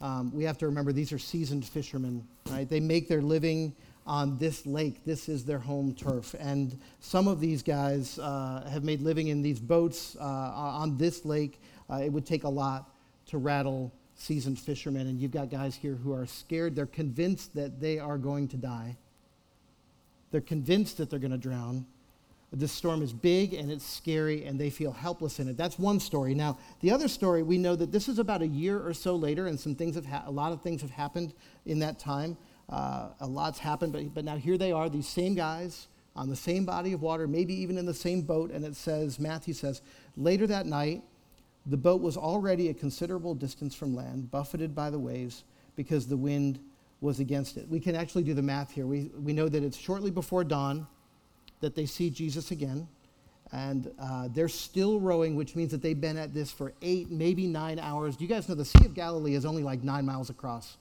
Um, 0.00 0.32
we 0.32 0.44
have 0.44 0.58
to 0.58 0.66
remember 0.66 0.92
these 0.92 1.12
are 1.12 1.18
seasoned 1.18 1.64
fishermen, 1.64 2.24
right? 2.50 2.68
They 2.68 2.80
make 2.80 3.08
their 3.08 3.22
living 3.22 3.74
on 4.06 4.38
this 4.38 4.64
lake. 4.64 5.04
This 5.04 5.28
is 5.28 5.44
their 5.44 5.58
home 5.58 5.94
turf. 5.94 6.34
And 6.38 6.78
some 7.00 7.26
of 7.26 7.40
these 7.40 7.62
guys 7.62 8.18
uh, 8.18 8.68
have 8.70 8.84
made 8.84 9.02
living 9.02 9.28
in 9.28 9.42
these 9.42 9.58
boats 9.58 10.16
uh, 10.20 10.24
on 10.24 10.96
this 10.96 11.24
lake. 11.24 11.60
Uh, 11.90 11.96
it 11.96 12.12
would 12.12 12.24
take 12.24 12.44
a 12.44 12.48
lot 12.48 12.90
to 13.26 13.38
rattle 13.38 13.92
seasoned 14.18 14.58
fishermen. 14.58 15.06
And 15.06 15.18
you've 15.18 15.30
got 15.30 15.50
guys 15.50 15.74
here 15.74 15.94
who 15.94 16.12
are 16.12 16.26
scared. 16.26 16.76
They're 16.76 16.86
convinced 16.86 17.54
that 17.54 17.80
they 17.80 17.98
are 17.98 18.18
going 18.18 18.48
to 18.48 18.56
die, 18.56 18.96
they're 20.30 20.40
convinced 20.40 20.98
that 20.98 21.08
they're 21.08 21.18
going 21.18 21.30
to 21.30 21.38
drown. 21.38 21.86
This 22.50 22.72
storm 22.72 23.02
is 23.02 23.12
big 23.12 23.52
and 23.52 23.70
it's 23.70 23.84
scary, 23.86 24.46
and 24.46 24.58
they 24.58 24.70
feel 24.70 24.90
helpless 24.90 25.38
in 25.38 25.48
it. 25.48 25.58
That's 25.58 25.78
one 25.78 26.00
story. 26.00 26.34
Now, 26.34 26.56
the 26.80 26.90
other 26.90 27.06
story, 27.06 27.42
we 27.42 27.58
know 27.58 27.76
that 27.76 27.92
this 27.92 28.08
is 28.08 28.18
about 28.18 28.40
a 28.40 28.46
year 28.46 28.80
or 28.80 28.94
so 28.94 29.16
later, 29.16 29.48
and 29.48 29.60
some 29.60 29.74
things 29.74 29.96
have 29.96 30.06
ha- 30.06 30.22
a 30.24 30.30
lot 30.30 30.52
of 30.52 30.62
things 30.62 30.80
have 30.80 30.90
happened 30.90 31.34
in 31.66 31.78
that 31.80 31.98
time. 31.98 32.38
Uh, 32.70 33.08
a 33.20 33.26
lot's 33.26 33.58
happened, 33.58 33.92
but, 33.92 34.14
but 34.14 34.24
now 34.24 34.36
here 34.36 34.56
they 34.56 34.72
are, 34.72 34.88
these 34.88 35.06
same 35.06 35.34
guys 35.34 35.88
on 36.16 36.30
the 36.30 36.36
same 36.36 36.64
body 36.64 36.94
of 36.94 37.02
water, 37.02 37.26
maybe 37.26 37.54
even 37.54 37.76
in 37.76 37.84
the 37.84 37.94
same 37.94 38.22
boat. 38.22 38.50
And 38.50 38.64
it 38.64 38.76
says, 38.76 39.20
Matthew 39.20 39.52
says, 39.52 39.82
later 40.16 40.46
that 40.46 40.64
night, 40.64 41.02
the 41.68 41.76
boat 41.76 42.00
was 42.00 42.16
already 42.16 42.70
a 42.70 42.74
considerable 42.74 43.34
distance 43.34 43.74
from 43.74 43.94
land, 43.94 44.30
buffeted 44.30 44.74
by 44.74 44.90
the 44.90 44.98
waves 44.98 45.44
because 45.76 46.06
the 46.06 46.16
wind 46.16 46.58
was 47.00 47.20
against 47.20 47.56
it. 47.56 47.68
We 47.68 47.78
can 47.78 47.94
actually 47.94 48.24
do 48.24 48.34
the 48.34 48.42
math 48.42 48.70
here. 48.70 48.86
We, 48.86 49.10
we 49.22 49.32
know 49.32 49.48
that 49.48 49.62
it's 49.62 49.76
shortly 49.76 50.10
before 50.10 50.44
dawn 50.44 50.86
that 51.60 51.74
they 51.74 51.86
see 51.86 52.10
Jesus 52.10 52.50
again. 52.50 52.88
And 53.52 53.90
uh, 53.98 54.28
they're 54.32 54.48
still 54.48 55.00
rowing, 55.00 55.34
which 55.34 55.56
means 55.56 55.70
that 55.70 55.80
they've 55.80 55.98
been 55.98 56.18
at 56.18 56.34
this 56.34 56.50
for 56.50 56.72
eight, 56.82 57.10
maybe 57.10 57.46
nine 57.46 57.78
hours. 57.78 58.16
Do 58.16 58.24
you 58.24 58.28
guys 58.28 58.48
know 58.48 58.54
the 58.54 58.64
Sea 58.64 58.84
of 58.84 58.94
Galilee 58.94 59.34
is 59.34 59.46
only 59.46 59.62
like 59.62 59.82
nine 59.82 60.04
miles 60.04 60.28
across? 60.28 60.76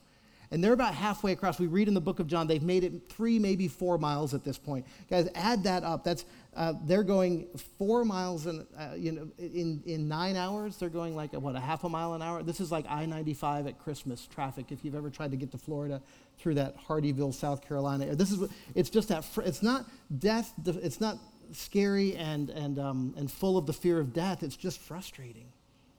And 0.52 0.64
they're 0.64 0.74
about 0.74 0.94
halfway 0.94 1.34
across. 1.34 1.60
We 1.60 1.68
read 1.68 1.88
in 1.88 1.94
the 1.94 2.02
book 2.02 2.20
of 2.20 2.28
John, 2.28 2.48
they've 2.48 2.64
made 2.64 2.84
it 2.84 3.10
three, 3.10 3.38
maybe 3.38 3.68
four 3.68 3.98
miles 3.98 4.34
at 4.34 4.44
this 4.44 4.58
point. 4.58 4.86
Guys, 5.10 5.28
add 5.36 5.64
that 5.64 5.84
up. 5.84 6.04
That's 6.04 6.26
uh, 6.56 6.74
they're 6.86 7.04
going 7.04 7.48
four 7.78 8.04
miles 8.04 8.48
in, 8.48 8.66
uh, 8.78 8.94
you 8.96 9.12
know, 9.12 9.28
in, 9.38 9.84
in 9.86 10.08
nine 10.08 10.36
hours. 10.36 10.78
They're 10.78 10.90
going 10.90 11.16
like, 11.16 11.34
what, 11.34 11.56
a 11.56 11.60
half 11.60 11.84
a 11.84 11.90
mile 11.90 12.14
an 12.14 12.22
hour? 12.22 12.42
This 12.42 12.60
is 12.60 12.72
like 12.72 12.86
I 12.90 13.06
95 13.06 13.68
at 13.68 13.78
Christmas 13.78 14.26
traffic 14.26 14.72
if 14.72 14.84
you've 14.84 14.96
ever 14.96 15.10
tried 15.10 15.32
to 15.32 15.38
get 15.38 15.52
to 15.52 15.58
Florida 15.58 16.02
through 16.40 16.56
that 16.56 16.76
Hardeeville, 16.78 17.34
South 17.34 17.68
Carolina. 17.68 18.16
This 18.16 18.32
is, 18.32 18.50
it's 18.74 18.90
just 18.90 19.10
that, 19.10 19.24
fr- 19.24 19.42
it's 19.42 19.62
not 19.62 19.86
death, 20.18 20.52
it's 20.66 21.00
not 21.00 21.18
scary 21.52 22.16
and, 22.16 22.50
and, 22.50 22.80
um, 22.80 23.14
and 23.18 23.30
full 23.30 23.58
of 23.58 23.66
the 23.66 23.74
fear 23.74 24.00
of 24.00 24.14
death. 24.14 24.42
It's 24.42 24.58
just 24.58 24.80
frustrating. 24.80 25.48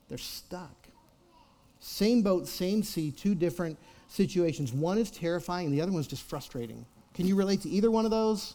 They're 0.08 0.18
stuck. 0.18 0.88
Same 1.80 2.22
boat, 2.22 2.48
same 2.48 2.82
sea, 2.82 3.12
two 3.12 3.34
different 3.34 3.78
situations. 4.08 4.72
One 4.72 4.98
is 4.98 5.10
terrifying, 5.10 5.66
and 5.66 5.74
the 5.74 5.80
other 5.80 5.92
one's 5.92 6.06
just 6.06 6.22
frustrating. 6.22 6.84
Can 7.14 7.26
you 7.26 7.36
relate 7.36 7.62
to 7.62 7.68
either 7.68 7.90
one 7.90 8.04
of 8.04 8.10
those? 8.10 8.54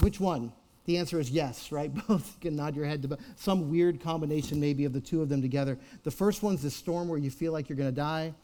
Which 0.00 0.20
one? 0.20 0.52
The 0.84 0.98
answer 0.98 1.20
is 1.20 1.30
yes, 1.30 1.72
right? 1.72 1.92
Both 2.08 2.34
you 2.34 2.50
can 2.50 2.56
nod 2.56 2.76
your 2.76 2.84
head 2.84 3.02
to 3.02 3.18
some 3.36 3.70
weird 3.70 4.00
combination, 4.00 4.60
maybe, 4.60 4.84
of 4.84 4.92
the 4.92 5.00
two 5.00 5.22
of 5.22 5.28
them 5.28 5.42
together. 5.42 5.78
The 6.02 6.10
first 6.10 6.42
one's 6.42 6.62
this 6.62 6.74
storm 6.74 7.08
where 7.08 7.18
you 7.18 7.30
feel 7.30 7.52
like 7.52 7.68
you're 7.68 7.76
going 7.76 7.90
to 7.90 7.96
die. 7.96 8.34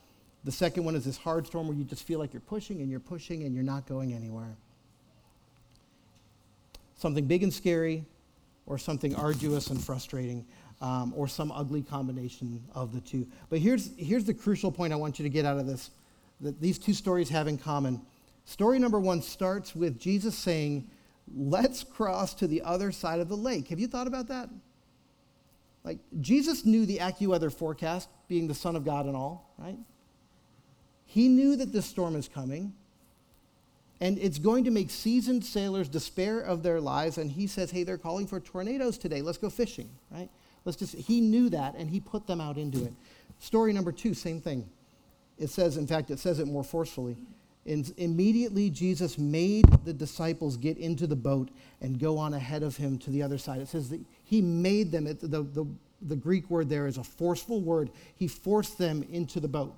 The 0.44 0.52
second 0.52 0.84
one 0.84 0.94
is 0.94 1.04
this 1.04 1.16
hard 1.16 1.46
storm 1.46 1.68
where 1.68 1.76
you 1.76 1.84
just 1.84 2.02
feel 2.04 2.18
like 2.18 2.32
you're 2.32 2.40
pushing 2.40 2.80
and 2.80 2.90
you're 2.90 3.00
pushing 3.00 3.44
and 3.44 3.54
you're 3.54 3.64
not 3.64 3.86
going 3.86 4.12
anywhere. 4.12 4.56
Something 6.96 7.26
big 7.26 7.42
and 7.42 7.52
scary, 7.52 8.04
or 8.66 8.78
something 8.78 9.14
arduous 9.14 9.68
and 9.68 9.82
frustrating 9.82 10.44
um, 10.80 11.12
or 11.16 11.28
some 11.28 11.52
ugly 11.52 11.82
combination 11.82 12.62
of 12.74 12.92
the 12.92 13.00
two. 13.00 13.26
But 13.50 13.58
here's, 13.58 13.90
here's 13.96 14.24
the 14.24 14.34
crucial 14.34 14.72
point 14.72 14.92
I 14.92 14.96
want 14.96 15.18
you 15.18 15.22
to 15.22 15.28
get 15.28 15.44
out 15.44 15.58
of 15.58 15.66
this 15.66 15.90
that 16.40 16.60
these 16.60 16.78
two 16.78 16.92
stories 16.92 17.28
have 17.28 17.46
in 17.46 17.58
common. 17.58 18.00
Story 18.44 18.78
number 18.78 19.00
one 19.00 19.22
starts 19.22 19.74
with 19.74 19.98
Jesus 19.98 20.36
saying, 20.36 20.88
Let's 21.34 21.84
cross 21.84 22.34
to 22.34 22.46
the 22.46 22.60
other 22.62 22.92
side 22.92 23.20
of 23.20 23.28
the 23.28 23.36
lake. 23.36 23.68
Have 23.68 23.80
you 23.80 23.86
thought 23.86 24.06
about 24.06 24.28
that? 24.28 24.50
Like, 25.82 25.98
Jesus 26.20 26.66
knew 26.66 26.84
the 26.84 26.98
AccuWeather 26.98 27.52
forecast, 27.52 28.10
being 28.28 28.46
the 28.46 28.54
Son 28.54 28.76
of 28.76 28.84
God 28.84 29.06
and 29.06 29.16
all, 29.16 29.50
right? 29.56 29.78
He 31.06 31.28
knew 31.28 31.56
that 31.56 31.72
this 31.72 31.86
storm 31.86 32.14
is 32.14 32.28
coming 32.28 32.74
and 34.00 34.18
it's 34.18 34.38
going 34.38 34.64
to 34.64 34.70
make 34.70 34.90
seasoned 34.90 35.44
sailors 35.44 35.88
despair 35.88 36.40
of 36.40 36.62
their 36.62 36.80
lives 36.80 37.16
and 37.16 37.30
he 37.30 37.46
says 37.46 37.70
hey 37.70 37.84
they're 37.84 37.96
calling 37.96 38.26
for 38.26 38.40
tornadoes 38.40 38.98
today 38.98 39.22
let's 39.22 39.38
go 39.38 39.48
fishing 39.48 39.88
right 40.10 40.28
Let's 40.64 40.78
just, 40.78 40.94
he 40.94 41.20
knew 41.20 41.50
that 41.50 41.74
and 41.76 41.88
he 41.88 42.00
put 42.00 42.26
them 42.26 42.40
out 42.40 42.56
into 42.56 42.84
it. 42.84 42.92
Story 43.38 43.72
number 43.72 43.92
two, 43.92 44.14
same 44.14 44.40
thing. 44.40 44.68
It 45.38 45.50
says, 45.50 45.76
in 45.76 45.86
fact, 45.86 46.10
it 46.10 46.18
says 46.18 46.38
it 46.38 46.46
more 46.46 46.64
forcefully. 46.64 47.16
In, 47.64 47.84
immediately, 47.96 48.68
Jesus 48.70 49.18
made 49.18 49.64
the 49.84 49.92
disciples 49.92 50.56
get 50.56 50.76
into 50.76 51.06
the 51.06 51.16
boat 51.16 51.50
and 51.80 51.98
go 51.98 52.18
on 52.18 52.34
ahead 52.34 52.62
of 52.62 52.76
him 52.76 52.98
to 52.98 53.10
the 53.10 53.22
other 53.22 53.38
side. 53.38 53.60
It 53.60 53.68
says 53.68 53.88
that 53.88 54.00
he 54.24 54.42
made 54.42 54.92
them, 54.92 55.06
it, 55.06 55.20
the, 55.20 55.42
the, 55.42 55.66
the 56.02 56.16
Greek 56.16 56.50
word 56.50 56.68
there 56.68 56.86
is 56.86 56.98
a 56.98 57.04
forceful 57.04 57.60
word. 57.62 57.90
He 58.16 58.28
forced 58.28 58.76
them 58.76 59.02
into 59.10 59.40
the 59.40 59.48
boat. 59.48 59.74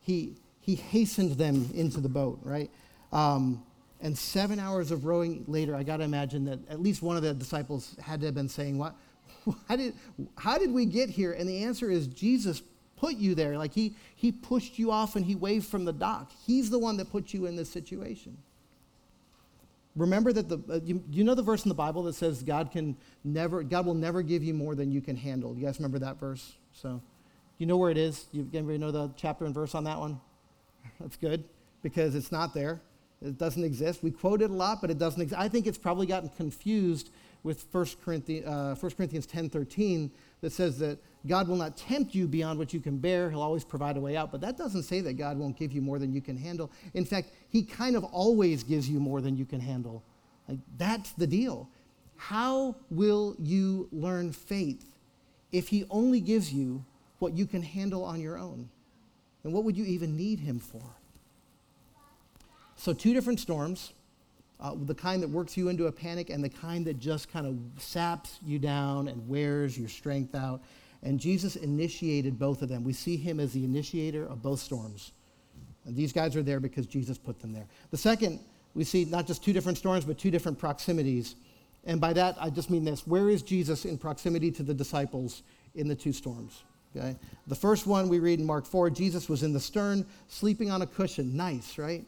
He, 0.00 0.36
he 0.60 0.74
hastened 0.74 1.32
them 1.32 1.68
into 1.74 2.00
the 2.00 2.08
boat, 2.08 2.40
right? 2.42 2.70
Um, 3.12 3.62
and 4.00 4.16
seven 4.16 4.58
hours 4.58 4.90
of 4.90 5.04
rowing 5.04 5.44
later, 5.46 5.76
I 5.76 5.82
got 5.82 5.98
to 5.98 6.04
imagine 6.04 6.44
that 6.46 6.58
at 6.70 6.80
least 6.80 7.02
one 7.02 7.16
of 7.16 7.22
the 7.22 7.34
disciples 7.34 7.96
had 8.02 8.20
to 8.20 8.26
have 8.26 8.34
been 8.34 8.48
saying, 8.48 8.78
What? 8.78 8.94
how 9.68 9.76
did, 9.76 9.94
how 10.38 10.58
did 10.58 10.72
we 10.72 10.86
get 10.86 11.10
here? 11.10 11.32
And 11.32 11.48
the 11.48 11.64
answer 11.64 11.90
is 11.90 12.06
Jesus 12.06 12.62
put 13.00 13.16
you 13.16 13.34
there. 13.34 13.56
Like 13.56 13.72
he, 13.72 13.94
he 14.14 14.30
pushed 14.30 14.78
you 14.78 14.90
off 14.90 15.16
and 15.16 15.24
he 15.24 15.34
waved 15.34 15.66
from 15.66 15.86
the 15.86 15.92
dock. 15.92 16.30
He's 16.46 16.68
the 16.68 16.78
one 16.78 16.98
that 16.98 17.10
put 17.10 17.32
you 17.32 17.46
in 17.46 17.56
this 17.56 17.70
situation. 17.70 18.36
Remember 19.96 20.32
that 20.32 20.48
the, 20.48 20.60
uh, 20.70 20.80
you, 20.84 21.02
you 21.10 21.24
know 21.24 21.34
the 21.34 21.42
verse 21.42 21.64
in 21.64 21.70
the 21.70 21.74
Bible 21.74 22.02
that 22.04 22.14
says 22.14 22.42
God 22.42 22.70
can 22.70 22.96
never, 23.24 23.62
God 23.62 23.86
will 23.86 23.94
never 23.94 24.22
give 24.22 24.44
you 24.44 24.54
more 24.54 24.74
than 24.74 24.92
you 24.92 25.00
can 25.00 25.16
handle. 25.16 25.56
You 25.56 25.64
guys 25.64 25.78
remember 25.78 25.98
that 26.00 26.20
verse? 26.20 26.52
So 26.72 27.02
you 27.58 27.66
know 27.66 27.78
where 27.78 27.90
it 27.90 27.98
is? 27.98 28.26
You 28.32 28.48
anybody 28.52 28.78
know 28.78 28.90
the 28.90 29.10
chapter 29.16 29.46
and 29.46 29.54
verse 29.54 29.74
on 29.74 29.84
that 29.84 29.98
one? 29.98 30.20
That's 31.00 31.16
good 31.16 31.44
because 31.82 32.14
it's 32.14 32.30
not 32.30 32.54
there. 32.54 32.80
It 33.22 33.36
doesn't 33.36 33.64
exist. 33.64 34.02
We 34.02 34.10
quote 34.10 34.42
it 34.42 34.50
a 34.50 34.54
lot, 34.54 34.80
but 34.80 34.90
it 34.90 34.98
doesn't 34.98 35.20
exist. 35.20 35.40
I 35.40 35.48
think 35.48 35.66
it's 35.66 35.76
probably 35.78 36.06
gotten 36.06 36.28
confused 36.30 37.10
with 37.42 37.66
1 37.72 37.86
Corinthians, 38.04 38.46
uh, 38.46 38.76
1 38.78 38.92
Corinthians 38.92 39.26
10 39.26 39.50
13 39.50 40.10
that 40.42 40.52
says 40.52 40.78
that 40.78 40.98
God 41.26 41.48
will 41.48 41.56
not 41.56 41.76
tempt 41.76 42.14
you 42.14 42.26
beyond 42.26 42.58
what 42.58 42.72
you 42.72 42.80
can 42.80 42.98
bear. 42.98 43.30
He'll 43.30 43.42
always 43.42 43.64
provide 43.64 43.96
a 43.96 44.00
way 44.00 44.16
out. 44.16 44.32
But 44.32 44.40
that 44.40 44.56
doesn't 44.56 44.84
say 44.84 45.00
that 45.02 45.14
God 45.14 45.36
won't 45.36 45.56
give 45.56 45.72
you 45.72 45.82
more 45.82 45.98
than 45.98 46.12
you 46.12 46.20
can 46.20 46.36
handle. 46.36 46.70
In 46.94 47.04
fact, 47.04 47.30
He 47.48 47.62
kind 47.62 47.96
of 47.96 48.04
always 48.04 48.62
gives 48.62 48.88
you 48.88 49.00
more 49.00 49.20
than 49.20 49.36
you 49.36 49.44
can 49.44 49.60
handle. 49.60 50.02
Like, 50.48 50.58
that's 50.78 51.12
the 51.12 51.26
deal. 51.26 51.68
How 52.16 52.76
will 52.90 53.36
you 53.38 53.88
learn 53.92 54.32
faith 54.32 54.94
if 55.52 55.68
He 55.68 55.84
only 55.90 56.20
gives 56.20 56.52
you 56.52 56.84
what 57.18 57.34
you 57.34 57.46
can 57.46 57.62
handle 57.62 58.04
on 58.04 58.20
your 58.20 58.38
own? 58.38 58.70
And 59.44 59.52
what 59.52 59.64
would 59.64 59.76
you 59.76 59.84
even 59.84 60.16
need 60.16 60.40
Him 60.40 60.58
for? 60.58 60.82
So, 62.76 62.94
two 62.94 63.12
different 63.12 63.40
storms 63.40 63.92
uh, 64.60 64.74
the 64.82 64.94
kind 64.94 65.22
that 65.22 65.30
works 65.30 65.56
you 65.56 65.68
into 65.68 65.86
a 65.86 65.92
panic 65.92 66.30
and 66.30 66.44
the 66.44 66.48
kind 66.48 66.84
that 66.86 66.98
just 66.98 67.30
kind 67.32 67.46
of 67.46 67.82
saps 67.82 68.38
you 68.44 68.58
down 68.58 69.08
and 69.08 69.26
wears 69.28 69.78
your 69.78 69.88
strength 69.88 70.34
out. 70.34 70.62
And 71.02 71.18
Jesus 71.18 71.56
initiated 71.56 72.38
both 72.38 72.62
of 72.62 72.68
them. 72.68 72.84
We 72.84 72.92
see 72.92 73.16
him 73.16 73.40
as 73.40 73.52
the 73.52 73.64
initiator 73.64 74.26
of 74.26 74.42
both 74.42 74.60
storms. 74.60 75.12
And 75.86 75.96
these 75.96 76.12
guys 76.12 76.36
are 76.36 76.42
there 76.42 76.60
because 76.60 76.86
Jesus 76.86 77.16
put 77.16 77.40
them 77.40 77.52
there. 77.52 77.66
The 77.90 77.96
second, 77.96 78.40
we 78.74 78.84
see 78.84 79.04
not 79.06 79.26
just 79.26 79.42
two 79.42 79.52
different 79.52 79.78
storms, 79.78 80.04
but 80.04 80.18
two 80.18 80.30
different 80.30 80.58
proximities. 80.58 81.36
And 81.84 82.00
by 82.00 82.12
that, 82.12 82.36
I 82.38 82.50
just 82.50 82.70
mean 82.70 82.84
this 82.84 83.06
where 83.06 83.30
is 83.30 83.42
Jesus 83.42 83.84
in 83.84 83.96
proximity 83.96 84.50
to 84.52 84.62
the 84.62 84.74
disciples 84.74 85.42
in 85.74 85.88
the 85.88 85.94
two 85.94 86.12
storms? 86.12 86.64
Okay? 86.94 87.16
The 87.46 87.54
first 87.54 87.86
one 87.86 88.08
we 88.08 88.18
read 88.18 88.40
in 88.40 88.46
Mark 88.46 88.66
4 88.66 88.90
Jesus 88.90 89.28
was 89.28 89.42
in 89.42 89.52
the 89.52 89.60
stern, 89.60 90.06
sleeping 90.28 90.70
on 90.70 90.82
a 90.82 90.86
cushion. 90.86 91.36
Nice, 91.36 91.78
right? 91.78 92.04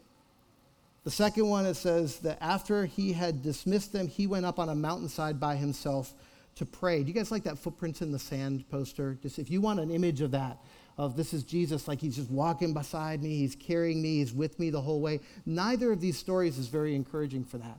The 1.04 1.10
second 1.10 1.48
one, 1.48 1.66
it 1.66 1.74
says 1.74 2.18
that 2.20 2.38
after 2.40 2.86
he 2.86 3.12
had 3.12 3.42
dismissed 3.42 3.92
them, 3.92 4.06
he 4.06 4.26
went 4.26 4.46
up 4.46 4.58
on 4.58 4.68
a 4.68 4.74
mountainside 4.74 5.40
by 5.40 5.56
himself 5.56 6.14
to 6.56 6.66
pray. 6.66 7.02
Do 7.02 7.08
you 7.08 7.14
guys 7.14 7.30
like 7.30 7.44
that 7.44 7.58
footprints 7.58 8.02
in 8.02 8.12
the 8.12 8.18
sand 8.18 8.68
poster? 8.70 9.18
Just 9.22 9.38
if 9.38 9.50
you 9.50 9.60
want 9.60 9.80
an 9.80 9.90
image 9.90 10.20
of 10.20 10.30
that, 10.32 10.58
of 10.98 11.16
this 11.16 11.32
is 11.32 11.42
Jesus, 11.42 11.88
like 11.88 12.00
he's 12.00 12.16
just 12.16 12.30
walking 12.30 12.74
beside 12.74 13.22
me, 13.22 13.38
he's 13.38 13.56
carrying 13.56 14.02
me, 14.02 14.18
he's 14.18 14.32
with 14.32 14.58
me 14.58 14.70
the 14.70 14.80
whole 14.80 15.00
way. 15.00 15.20
Neither 15.46 15.92
of 15.92 16.00
these 16.00 16.18
stories 16.18 16.58
is 16.58 16.68
very 16.68 16.94
encouraging 16.94 17.44
for 17.44 17.58
that. 17.58 17.78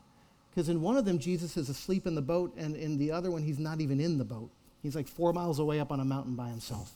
Because 0.49 0.69
in 0.69 0.81
one 0.81 0.97
of 0.97 1.05
them, 1.05 1.19
Jesus 1.19 1.57
is 1.57 1.69
asleep 1.69 2.05
in 2.05 2.13
the 2.13 2.21
boat, 2.21 2.53
and 2.57 2.75
in 2.75 2.97
the 2.97 3.11
other 3.11 3.31
one, 3.31 3.41
he's 3.41 3.59
not 3.59 3.81
even 3.81 3.99
in 3.99 4.17
the 4.17 4.25
boat. 4.25 4.51
He's 4.83 4.95
like 4.95 5.07
four 5.07 5.33
miles 5.33 5.59
away 5.59 5.79
up 5.79 5.91
on 5.91 5.99
a 5.99 6.05
mountain 6.05 6.35
by 6.35 6.49
himself. 6.49 6.91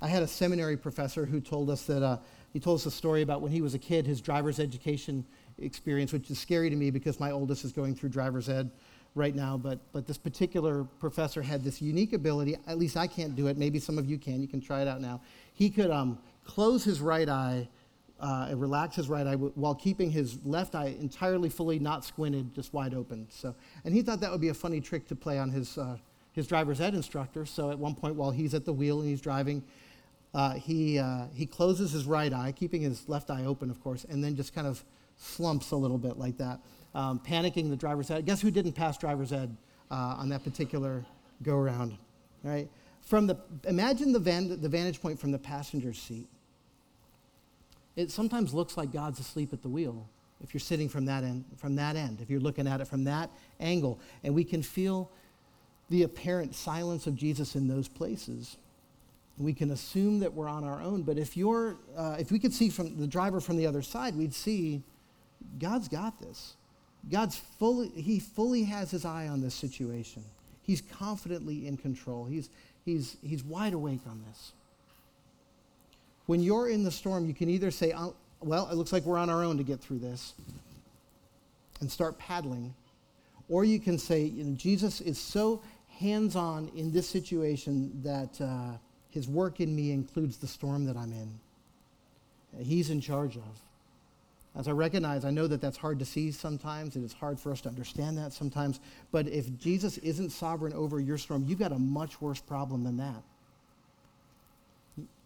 I 0.00 0.08
had 0.08 0.22
a 0.22 0.26
seminary 0.26 0.76
professor 0.76 1.24
who 1.24 1.40
told 1.40 1.70
us 1.70 1.82
that 1.82 2.02
uh, 2.02 2.18
he 2.52 2.60
told 2.60 2.80
us 2.80 2.86
a 2.86 2.90
story 2.90 3.22
about 3.22 3.40
when 3.40 3.52
he 3.52 3.62
was 3.62 3.74
a 3.74 3.78
kid, 3.78 4.06
his 4.06 4.20
driver's 4.20 4.60
education 4.60 5.24
experience, 5.58 6.12
which 6.12 6.30
is 6.30 6.38
scary 6.38 6.70
to 6.70 6.76
me 6.76 6.90
because 6.90 7.18
my 7.18 7.30
oldest 7.30 7.64
is 7.64 7.72
going 7.72 7.94
through 7.94 8.10
driver's 8.10 8.48
ed 8.48 8.70
right 9.16 9.34
now. 9.34 9.56
But, 9.56 9.80
but 9.92 10.06
this 10.06 10.18
particular 10.18 10.84
professor 10.84 11.42
had 11.42 11.64
this 11.64 11.82
unique 11.82 12.12
ability, 12.12 12.56
at 12.66 12.78
least 12.78 12.96
I 12.96 13.06
can't 13.06 13.34
do 13.34 13.48
it, 13.48 13.56
maybe 13.56 13.78
some 13.78 13.98
of 13.98 14.06
you 14.06 14.18
can, 14.18 14.40
you 14.40 14.48
can 14.48 14.60
try 14.60 14.82
it 14.82 14.88
out 14.88 15.00
now. 15.00 15.20
He 15.54 15.70
could 15.70 15.90
um, 15.90 16.18
close 16.44 16.84
his 16.84 17.00
right 17.00 17.28
eye 17.28 17.68
uh, 18.20 18.48
and 18.50 18.60
relax 18.60 18.96
his 18.96 19.08
right 19.08 19.26
eye 19.26 19.34
while 19.34 19.74
keeping 19.74 20.10
his 20.10 20.38
left 20.44 20.74
eye 20.74 20.94
entirely 21.00 21.48
fully 21.48 21.78
not 21.78 22.04
squinted, 22.04 22.54
just 22.54 22.72
wide 22.72 22.94
open. 22.94 23.26
So, 23.30 23.54
and 23.84 23.92
he 23.92 24.02
thought 24.02 24.20
that 24.20 24.30
would 24.30 24.40
be 24.40 24.48
a 24.48 24.54
funny 24.54 24.80
trick 24.80 25.06
to 25.08 25.16
play 25.16 25.38
on 25.38 25.50
his, 25.50 25.76
uh, 25.76 25.96
his 26.32 26.46
driver's 26.46 26.80
ed 26.80 26.94
instructor. 26.94 27.44
So 27.46 27.70
at 27.70 27.78
one 27.78 27.94
point 27.94 28.14
while 28.14 28.30
he's 28.30 28.54
at 28.54 28.64
the 28.64 28.72
wheel 28.72 29.00
and 29.00 29.08
he's 29.08 29.20
driving, 29.20 29.62
uh, 30.34 30.54
he, 30.54 30.98
uh, 30.98 31.26
he 31.34 31.46
closes 31.46 31.92
his 31.92 32.04
right 32.04 32.32
eye, 32.32 32.52
keeping 32.52 32.82
his 32.82 33.08
left 33.08 33.30
eye 33.30 33.44
open, 33.46 33.70
of 33.70 33.82
course, 33.82 34.04
and 34.04 34.22
then 34.22 34.36
just 34.36 34.54
kind 34.54 34.66
of 34.66 34.84
slumps 35.16 35.70
a 35.70 35.76
little 35.76 35.98
bit 35.98 36.18
like 36.18 36.36
that, 36.36 36.60
um, 36.96 37.20
panicking 37.20 37.70
the 37.70 37.76
driver's 37.76 38.10
ed. 38.10 38.26
Guess 38.26 38.40
who 38.40 38.50
didn't 38.50 38.72
pass 38.72 38.98
driver's 38.98 39.32
ed 39.32 39.56
uh, 39.90 40.16
on 40.18 40.28
that 40.30 40.42
particular 40.42 41.04
go 41.42 41.56
around, 41.56 41.96
right? 42.42 42.68
From 43.02 43.28
the, 43.28 43.36
imagine 43.68 44.12
the, 44.12 44.18
van, 44.18 44.60
the 44.60 44.68
vantage 44.68 45.00
point 45.00 45.20
from 45.20 45.30
the 45.30 45.38
passenger's 45.38 46.00
seat 46.00 46.26
it 47.96 48.10
sometimes 48.10 48.52
looks 48.52 48.76
like 48.76 48.92
God's 48.92 49.18
asleep 49.18 49.52
at 49.52 49.62
the 49.62 49.68
wheel 49.68 50.06
if 50.44 50.52
you're 50.52 50.60
sitting 50.60 50.88
from 50.88 51.06
that 51.06 51.24
end, 51.24 51.44
from 51.56 51.76
that 51.76 51.96
end, 51.96 52.20
if 52.20 52.28
you're 52.28 52.40
looking 52.40 52.68
at 52.68 52.82
it 52.82 52.86
from 52.86 53.04
that 53.04 53.30
angle. 53.58 53.98
And 54.22 54.34
we 54.34 54.44
can 54.44 54.62
feel 54.62 55.10
the 55.88 56.02
apparent 56.02 56.54
silence 56.54 57.06
of 57.06 57.16
Jesus 57.16 57.56
in 57.56 57.66
those 57.66 57.88
places. 57.88 58.58
We 59.38 59.54
can 59.54 59.70
assume 59.70 60.20
that 60.20 60.34
we're 60.34 60.48
on 60.48 60.62
our 60.62 60.82
own, 60.82 61.02
but 61.02 61.18
if 61.18 61.36
you're, 61.36 61.76
uh, 61.96 62.16
if 62.18 62.30
we 62.30 62.38
could 62.38 62.52
see 62.52 62.68
from 62.68 62.98
the 62.98 63.06
driver 63.06 63.40
from 63.40 63.56
the 63.56 63.66
other 63.66 63.82
side, 63.82 64.14
we'd 64.14 64.34
see 64.34 64.82
God's 65.58 65.88
got 65.88 66.18
this. 66.20 66.56
God's 67.10 67.36
fully, 67.36 67.88
he 67.88 68.18
fully 68.18 68.64
has 68.64 68.90
his 68.90 69.04
eye 69.04 69.28
on 69.28 69.40
this 69.40 69.54
situation. 69.54 70.24
He's 70.62 70.80
confidently 70.80 71.66
in 71.66 71.76
control. 71.76 72.24
He's, 72.24 72.50
he's, 72.84 73.16
he's 73.22 73.44
wide 73.44 73.72
awake 73.72 74.00
on 74.08 74.22
this. 74.28 74.52
When 76.26 76.40
you're 76.40 76.68
in 76.68 76.82
the 76.82 76.90
storm, 76.90 77.26
you 77.26 77.34
can 77.34 77.48
either 77.48 77.70
say, 77.70 77.92
oh, 77.96 78.16
well, 78.40 78.68
it 78.70 78.74
looks 78.74 78.92
like 78.92 79.04
we're 79.04 79.18
on 79.18 79.30
our 79.30 79.44
own 79.44 79.56
to 79.58 79.62
get 79.62 79.80
through 79.80 80.00
this, 80.00 80.34
and 81.80 81.90
start 81.90 82.18
paddling, 82.18 82.74
or 83.48 83.64
you 83.64 83.78
can 83.78 83.98
say, 83.98 84.22
you 84.22 84.44
know, 84.44 84.56
Jesus 84.56 85.00
is 85.00 85.18
so 85.18 85.62
hands 85.88 86.34
on 86.36 86.70
in 86.74 86.92
this 86.92 87.08
situation 87.08 88.02
that 88.02 88.40
uh, 88.40 88.76
his 89.10 89.28
work 89.28 89.60
in 89.60 89.74
me 89.74 89.92
includes 89.92 90.38
the 90.38 90.46
storm 90.46 90.84
that 90.86 90.96
I'm 90.96 91.12
in. 91.12 91.38
He's 92.64 92.90
in 92.90 93.00
charge 93.00 93.36
of. 93.36 93.65
As 94.56 94.68
I 94.68 94.70
recognize, 94.70 95.24
I 95.26 95.30
know 95.30 95.46
that 95.46 95.60
that's 95.60 95.76
hard 95.76 95.98
to 95.98 96.06
see 96.06 96.30
sometimes. 96.30 96.96
And 96.96 97.04
It 97.04 97.08
is 97.08 97.12
hard 97.12 97.38
for 97.38 97.52
us 97.52 97.60
to 97.62 97.68
understand 97.68 98.16
that 98.16 98.32
sometimes. 98.32 98.80
But 99.12 99.28
if 99.28 99.58
Jesus 99.58 99.98
isn't 99.98 100.30
sovereign 100.30 100.72
over 100.72 100.98
your 100.98 101.18
storm, 101.18 101.44
you've 101.46 101.58
got 101.58 101.72
a 101.72 101.78
much 101.78 102.20
worse 102.22 102.40
problem 102.40 102.82
than 102.82 102.96
that. 102.96 103.22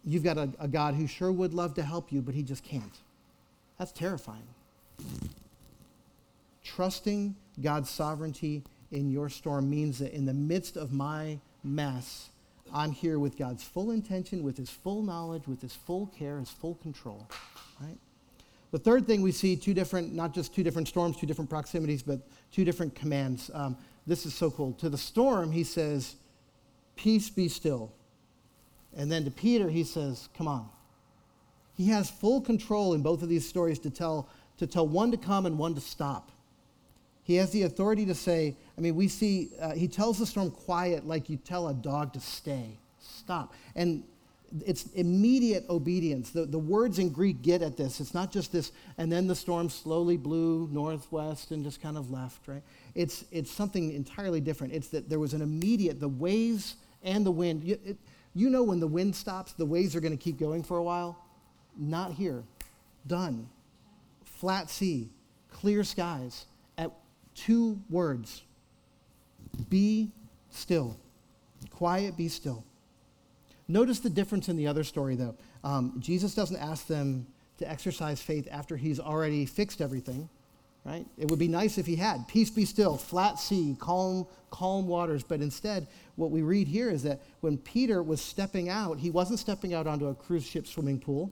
You've 0.03 0.23
got 0.23 0.37
a, 0.37 0.49
a 0.59 0.67
God 0.67 0.95
who 0.95 1.07
sure 1.07 1.31
would 1.31 1.53
love 1.53 1.75
to 1.75 1.83
help 1.83 2.11
you, 2.11 2.21
but 2.21 2.35
he 2.35 2.43
just 2.43 2.63
can't. 2.63 2.97
That's 3.79 3.91
terrifying. 3.93 4.47
Trusting 6.63 7.35
God's 7.61 7.89
sovereignty 7.89 8.63
in 8.91 9.09
your 9.09 9.29
storm 9.29 9.69
means 9.69 9.99
that 9.99 10.13
in 10.13 10.25
the 10.25 10.33
midst 10.33 10.75
of 10.75 10.91
my 10.91 11.39
mess, 11.63 12.29
I'm 12.73 12.91
here 12.91 13.17
with 13.19 13.37
God's 13.37 13.63
full 13.63 13.91
intention, 13.91 14.43
with 14.43 14.57
his 14.57 14.69
full 14.69 15.03
knowledge, 15.03 15.47
with 15.47 15.61
his 15.61 15.73
full 15.73 16.07
care, 16.07 16.39
his 16.39 16.49
full 16.49 16.75
control. 16.75 17.27
Right? 17.79 17.97
The 18.71 18.79
third 18.79 19.05
thing 19.05 19.21
we 19.21 19.33
see 19.33 19.55
two 19.55 19.73
different, 19.73 20.13
not 20.13 20.33
just 20.33 20.55
two 20.55 20.63
different 20.63 20.87
storms, 20.87 21.17
two 21.17 21.27
different 21.27 21.49
proximities, 21.49 22.01
but 22.01 22.19
two 22.51 22.63
different 22.63 22.95
commands. 22.95 23.51
Um, 23.53 23.77
this 24.07 24.25
is 24.25 24.33
so 24.33 24.49
cool. 24.49 24.73
To 24.73 24.89
the 24.89 24.97
storm, 24.97 25.51
he 25.51 25.63
says, 25.63 26.15
Peace 26.95 27.29
be 27.29 27.47
still. 27.47 27.91
And 28.95 29.11
then 29.11 29.25
to 29.25 29.31
Peter, 29.31 29.69
he 29.69 29.83
says, 29.83 30.29
Come 30.37 30.47
on. 30.47 30.69
He 31.75 31.89
has 31.89 32.09
full 32.09 32.41
control 32.41 32.93
in 32.93 33.01
both 33.01 33.23
of 33.23 33.29
these 33.29 33.47
stories 33.47 33.79
to 33.79 33.89
tell, 33.89 34.29
to 34.57 34.67
tell 34.67 34.87
one 34.87 35.11
to 35.11 35.17
come 35.17 35.45
and 35.45 35.57
one 35.57 35.75
to 35.75 35.81
stop. 35.81 36.31
He 37.23 37.35
has 37.35 37.51
the 37.51 37.63
authority 37.63 38.05
to 38.05 38.15
say, 38.15 38.55
I 38.77 38.81
mean, 38.81 38.95
we 38.95 39.07
see, 39.07 39.51
uh, 39.59 39.71
he 39.71 39.87
tells 39.87 40.19
the 40.19 40.25
storm 40.25 40.51
quiet 40.51 41.07
like 41.07 41.29
you 41.29 41.37
tell 41.37 41.67
a 41.67 41.73
dog 41.73 42.13
to 42.13 42.19
stay, 42.19 42.77
stop. 42.99 43.53
And 43.75 44.03
it's 44.65 44.85
immediate 44.93 45.65
obedience. 45.69 46.31
The, 46.31 46.45
the 46.45 46.59
words 46.59 46.99
in 46.99 47.09
Greek 47.09 47.41
get 47.41 47.61
at 47.61 47.77
this. 47.77 47.99
It's 47.99 48.13
not 48.13 48.31
just 48.31 48.51
this, 48.51 48.71
and 48.97 49.11
then 49.11 49.27
the 49.27 49.35
storm 49.35 49.69
slowly 49.69 50.17
blew 50.17 50.67
northwest 50.71 51.51
and 51.51 51.63
just 51.63 51.81
kind 51.81 51.97
of 51.97 52.11
left, 52.11 52.47
right? 52.47 52.63
It's, 52.95 53.25
it's 53.31 53.51
something 53.51 53.93
entirely 53.93 54.41
different. 54.41 54.73
It's 54.73 54.89
that 54.89 55.09
there 55.09 55.19
was 55.19 55.33
an 55.33 55.41
immediate, 55.41 55.99
the 55.99 56.09
waves 56.09 56.75
and 57.03 57.25
the 57.25 57.31
wind. 57.31 57.67
It, 57.67 57.97
you 58.33 58.49
know 58.49 58.63
when 58.63 58.79
the 58.79 58.87
wind 58.87 59.15
stops, 59.15 59.53
the 59.53 59.65
waves 59.65 59.95
are 59.95 60.01
going 60.01 60.17
to 60.17 60.23
keep 60.23 60.39
going 60.39 60.63
for 60.63 60.77
a 60.77 60.83
while. 60.83 61.17
Not 61.77 62.13
here. 62.13 62.43
Done. 63.07 63.49
Flat 64.25 64.69
sea, 64.69 65.09
clear 65.49 65.83
skies, 65.83 66.45
at 66.77 66.91
two 67.35 67.79
words 67.89 68.43
be 69.69 70.11
still. 70.49 70.97
Quiet, 71.69 72.17
be 72.17 72.27
still. 72.27 72.63
Notice 73.71 73.99
the 73.99 74.09
difference 74.09 74.49
in 74.49 74.57
the 74.57 74.67
other 74.67 74.83
story, 74.83 75.15
though. 75.15 75.35
Um, 75.63 75.95
Jesus 75.99 76.35
doesn't 76.35 76.57
ask 76.57 76.87
them 76.87 77.27
to 77.57 77.69
exercise 77.69 78.21
faith 78.21 78.47
after 78.51 78.75
he's 78.75 78.99
already 78.99 79.45
fixed 79.45 79.81
everything 79.81 80.29
right? 80.83 81.05
It 81.17 81.29
would 81.29 81.39
be 81.39 81.47
nice 81.47 81.77
if 81.77 81.85
he 81.85 81.95
had. 81.95 82.27
Peace 82.27 82.49
be 82.49 82.65
still, 82.65 82.97
flat 82.97 83.39
sea, 83.39 83.75
calm, 83.79 84.25
calm 84.49 84.87
waters. 84.87 85.23
But 85.23 85.41
instead, 85.41 85.87
what 86.15 86.31
we 86.31 86.41
read 86.41 86.67
here 86.67 86.89
is 86.89 87.03
that 87.03 87.21
when 87.41 87.57
Peter 87.57 88.01
was 88.01 88.21
stepping 88.21 88.69
out, 88.69 88.97
he 88.99 89.11
wasn't 89.11 89.39
stepping 89.39 89.73
out 89.73 89.87
onto 89.87 90.07
a 90.07 90.15
cruise 90.15 90.45
ship 90.45 90.65
swimming 90.65 90.99
pool. 90.99 91.31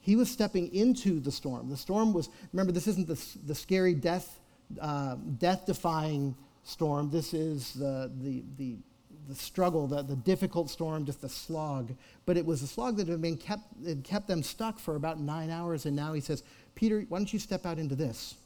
He 0.00 0.16
was 0.16 0.30
stepping 0.30 0.72
into 0.74 1.20
the 1.20 1.32
storm. 1.32 1.68
The 1.68 1.76
storm 1.76 2.12
was, 2.12 2.28
remember, 2.52 2.72
this 2.72 2.86
isn't 2.86 3.08
the, 3.08 3.20
the 3.46 3.54
scary 3.54 3.94
death, 3.94 4.38
uh, 4.80 5.16
death-defying 5.38 6.34
storm. 6.62 7.10
This 7.10 7.34
is 7.34 7.74
the, 7.74 8.10
the, 8.22 8.44
the, 8.56 8.76
the 9.28 9.34
struggle, 9.34 9.86
the, 9.86 10.02
the 10.02 10.16
difficult 10.16 10.70
storm, 10.70 11.04
just 11.04 11.20
the 11.20 11.28
slog. 11.28 11.94
But 12.24 12.36
it 12.36 12.46
was 12.46 12.62
a 12.62 12.66
slog 12.66 12.96
that 12.96 13.08
had 13.08 13.20
been 13.20 13.36
kept, 13.36 13.62
had 13.86 14.02
kept 14.02 14.26
them 14.26 14.42
stuck 14.42 14.78
for 14.78 14.96
about 14.96 15.20
nine 15.20 15.50
hours. 15.50 15.84
And 15.84 15.94
now 15.94 16.14
he 16.14 16.20
says, 16.20 16.42
Peter, 16.74 17.04
why 17.08 17.18
don't 17.18 17.32
you 17.32 17.38
step 17.38 17.66
out 17.66 17.78
into 17.78 17.94
this? 17.94 18.36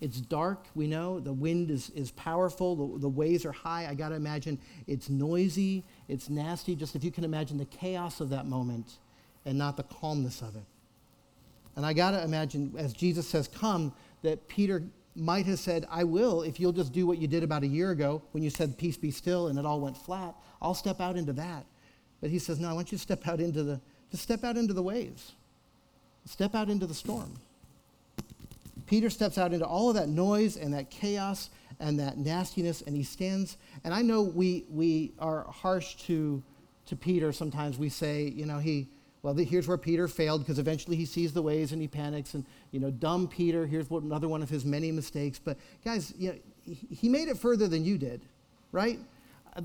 It's 0.00 0.20
dark, 0.20 0.66
we 0.74 0.86
know. 0.86 1.18
The 1.20 1.32
wind 1.32 1.70
is, 1.70 1.90
is 1.90 2.10
powerful. 2.12 2.76
The, 2.76 3.00
the 3.00 3.08
waves 3.08 3.44
are 3.44 3.52
high. 3.52 3.86
I 3.88 3.94
got 3.94 4.10
to 4.10 4.14
imagine 4.14 4.60
it's 4.86 5.08
noisy, 5.08 5.84
it's 6.06 6.28
nasty. 6.28 6.76
Just 6.76 6.94
if 6.94 7.02
you 7.02 7.10
can 7.10 7.24
imagine 7.24 7.58
the 7.58 7.64
chaos 7.64 8.20
of 8.20 8.30
that 8.30 8.46
moment 8.46 8.98
and 9.44 9.58
not 9.58 9.76
the 9.76 9.84
calmness 9.84 10.42
of 10.42 10.54
it. 10.54 10.64
And 11.76 11.84
I 11.84 11.92
got 11.92 12.12
to 12.12 12.22
imagine, 12.22 12.74
as 12.76 12.92
Jesus 12.92 13.26
says, 13.26 13.48
come, 13.48 13.92
that 14.22 14.46
Peter 14.48 14.82
might 15.16 15.46
have 15.46 15.58
said, 15.58 15.86
I 15.90 16.04
will, 16.04 16.42
if 16.42 16.60
you'll 16.60 16.72
just 16.72 16.92
do 16.92 17.06
what 17.06 17.18
you 17.18 17.26
did 17.26 17.42
about 17.42 17.62
a 17.62 17.66
year 17.66 17.90
ago 17.90 18.22
when 18.32 18.42
you 18.42 18.50
said, 18.50 18.76
Peace 18.76 18.96
be 18.96 19.10
still, 19.10 19.48
and 19.48 19.58
it 19.58 19.64
all 19.64 19.80
went 19.80 19.96
flat. 19.96 20.34
I'll 20.60 20.74
step 20.74 21.00
out 21.00 21.16
into 21.16 21.32
that. 21.34 21.64
But 22.20 22.30
he 22.30 22.38
says, 22.38 22.60
No, 22.60 22.68
I 22.68 22.72
want 22.72 22.92
you 22.92 22.98
to 22.98 23.02
step 23.02 23.26
out 23.26 23.40
into 23.40 23.62
the, 23.62 23.80
to 24.10 24.16
step 24.16 24.44
out 24.44 24.56
into 24.56 24.74
the 24.74 24.82
waves. 24.82 25.32
Step 26.26 26.54
out 26.54 26.68
into 26.68 26.86
the 26.86 26.94
storm. 26.94 27.34
Peter 28.86 29.10
steps 29.10 29.36
out 29.38 29.52
into 29.52 29.64
all 29.64 29.88
of 29.88 29.96
that 29.96 30.08
noise 30.08 30.56
and 30.56 30.74
that 30.74 30.90
chaos 30.90 31.50
and 31.80 31.98
that 31.98 32.18
nastiness, 32.18 32.82
and 32.82 32.96
he 32.96 33.02
stands. 33.02 33.56
And 33.84 33.92
I 33.92 34.02
know 34.02 34.22
we, 34.22 34.64
we 34.70 35.12
are 35.18 35.44
harsh 35.44 35.96
to, 36.06 36.42
to 36.86 36.96
Peter 36.96 37.32
sometimes. 37.32 37.78
We 37.78 37.88
say, 37.88 38.24
you 38.24 38.46
know, 38.46 38.58
he, 38.58 38.88
well, 39.26 39.34
the, 39.34 39.42
here's 39.42 39.66
where 39.66 39.76
Peter 39.76 40.06
failed 40.06 40.42
because 40.42 40.60
eventually 40.60 40.96
he 40.96 41.04
sees 41.04 41.32
the 41.32 41.42
ways 41.42 41.72
and 41.72 41.82
he 41.82 41.88
panics. 41.88 42.34
And, 42.34 42.46
you 42.70 42.78
know, 42.78 42.92
dumb 42.92 43.26
Peter, 43.26 43.66
here's 43.66 43.90
what, 43.90 44.04
another 44.04 44.28
one 44.28 44.40
of 44.40 44.48
his 44.48 44.64
many 44.64 44.92
mistakes. 44.92 45.40
But 45.42 45.58
guys, 45.84 46.14
you 46.16 46.28
know, 46.28 46.38
he, 46.62 46.86
he 46.94 47.08
made 47.08 47.26
it 47.26 47.36
further 47.36 47.66
than 47.66 47.84
you 47.84 47.98
did, 47.98 48.20
right? 48.70 49.00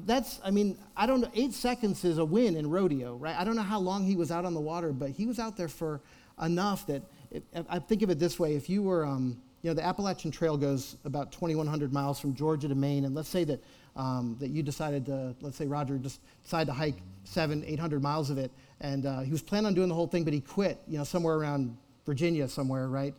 That's, 0.08 0.40
I 0.44 0.50
mean, 0.50 0.80
I 0.98 1.06
don't 1.06 1.22
know, 1.22 1.30
eight 1.36 1.54
seconds 1.54 2.04
is 2.04 2.18
a 2.18 2.26
win 2.26 2.56
in 2.56 2.72
rodeo, 2.72 3.14
right? 3.18 3.36
I 3.38 3.44
don't 3.44 3.56
know 3.56 3.62
how 3.62 3.78
long 3.78 4.04
he 4.04 4.16
was 4.16 4.32
out 4.32 4.46
on 4.46 4.56
the 4.56 4.60
water, 4.60 4.92
but 4.92 5.12
he 5.12 5.28
was 5.28 5.38
out 5.38 5.58
there 5.58 5.68
for 5.68 6.02
enough 6.42 6.88
that 6.88 7.04
it, 7.30 7.44
I 7.70 7.78
think 7.78 8.02
of 8.02 8.10
it 8.10 8.18
this 8.18 8.40
way: 8.40 8.56
if 8.56 8.68
you 8.68 8.82
were, 8.82 9.06
um, 9.06 9.40
you 9.62 9.70
know, 9.70 9.74
the 9.74 9.86
Appalachian 9.86 10.32
Trail 10.32 10.58
goes 10.58 10.98
about 11.06 11.32
2,100 11.32 11.94
miles 11.94 12.20
from 12.20 12.34
Georgia 12.34 12.68
to 12.68 12.76
Maine, 12.76 13.06
and 13.06 13.14
let's 13.14 13.30
say 13.30 13.44
that 13.44 13.64
um, 13.96 14.38
that 14.40 14.50
you 14.50 14.64
decided 14.64 15.06
to, 15.08 15.36
let's 15.42 15.58
say 15.58 15.68
Roger 15.68 15.98
just 15.98 16.22
decided 16.44 16.68
to 16.68 16.74
hike 16.74 16.96
seven, 17.26 17.64
800 17.66 18.02
miles 18.02 18.30
of 18.30 18.38
it, 18.38 18.50
and 18.80 19.06
uh, 19.06 19.20
he 19.20 19.32
was 19.32 19.42
planning 19.42 19.68
on 19.68 19.74
doing 19.74 19.90
the 19.90 19.96
whole 19.96 20.08
thing, 20.08 20.24
but 20.24 20.34
he 20.34 20.40
quit, 20.40 20.80
you 20.88 20.98
know, 20.98 21.04
somewhere 21.04 21.36
around 21.36 21.76
Virginia, 22.06 22.48
somewhere, 22.48 22.88
right? 22.88 23.14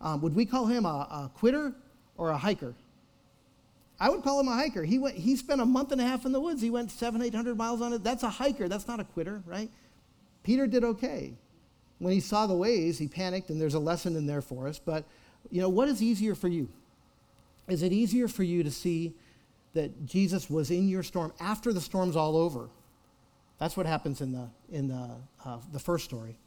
Um, 0.00 0.20
would 0.20 0.34
we 0.34 0.44
call 0.44 0.66
him 0.66 0.84
a, 0.84 0.88
a 0.88 1.30
quitter 1.34 1.74
or 2.16 2.30
a 2.30 2.36
hiker? 2.36 2.74
I 3.98 4.10
would 4.10 4.22
call 4.22 4.38
him 4.38 4.48
a 4.48 4.54
hiker. 4.54 4.84
He 4.84 4.98
went. 4.98 5.16
He 5.16 5.34
spent 5.34 5.60
a 5.60 5.64
month 5.64 5.90
and 5.90 6.00
a 6.00 6.04
half 6.04 6.24
in 6.24 6.30
the 6.30 6.40
woods. 6.40 6.62
He 6.62 6.70
went 6.70 6.92
seven, 6.92 7.20
eight 7.20 7.34
hundred 7.34 7.56
miles 7.56 7.80
on 7.80 7.92
it. 7.92 8.04
That's 8.04 8.22
a 8.22 8.30
hiker. 8.30 8.68
That's 8.68 8.86
not 8.86 9.00
a 9.00 9.04
quitter, 9.04 9.42
right? 9.44 9.70
Peter 10.44 10.68
did 10.68 10.84
okay 10.84 11.34
when 11.98 12.12
he 12.12 12.20
saw 12.20 12.46
the 12.46 12.54
waves, 12.54 12.98
he 12.98 13.08
panicked, 13.08 13.50
and 13.50 13.60
there's 13.60 13.74
a 13.74 13.78
lesson 13.78 14.16
in 14.16 14.26
there 14.26 14.40
for 14.40 14.68
us. 14.68 14.78
But, 14.78 15.04
you 15.50 15.60
know, 15.60 15.68
what 15.68 15.88
is 15.88 16.02
easier 16.02 16.34
for 16.34 16.48
you? 16.48 16.68
Is 17.68 17.82
it 17.82 17.92
easier 17.92 18.28
for 18.28 18.42
you 18.42 18.62
to 18.62 18.70
see 18.70 19.14
that 19.74 20.06
Jesus 20.06 20.48
was 20.48 20.70
in 20.70 20.88
your 20.88 21.02
storm 21.02 21.32
after 21.40 21.72
the 21.72 21.80
storm's 21.80 22.16
all 22.16 22.36
over? 22.36 22.68
That's 23.58 23.76
what 23.76 23.86
happens 23.86 24.20
in 24.20 24.32
the, 24.32 24.48
in 24.70 24.88
the, 24.88 25.10
uh, 25.44 25.58
the 25.72 25.78
first 25.78 26.04
story. 26.04 26.38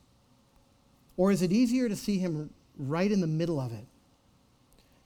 Or 1.17 1.31
is 1.31 1.41
it 1.41 1.51
easier 1.51 1.89
to 1.89 1.95
see 1.95 2.17
him 2.17 2.49
right 2.77 3.11
in 3.11 3.21
the 3.21 3.27
middle 3.27 3.59
of 3.59 3.73
it? 3.73 3.85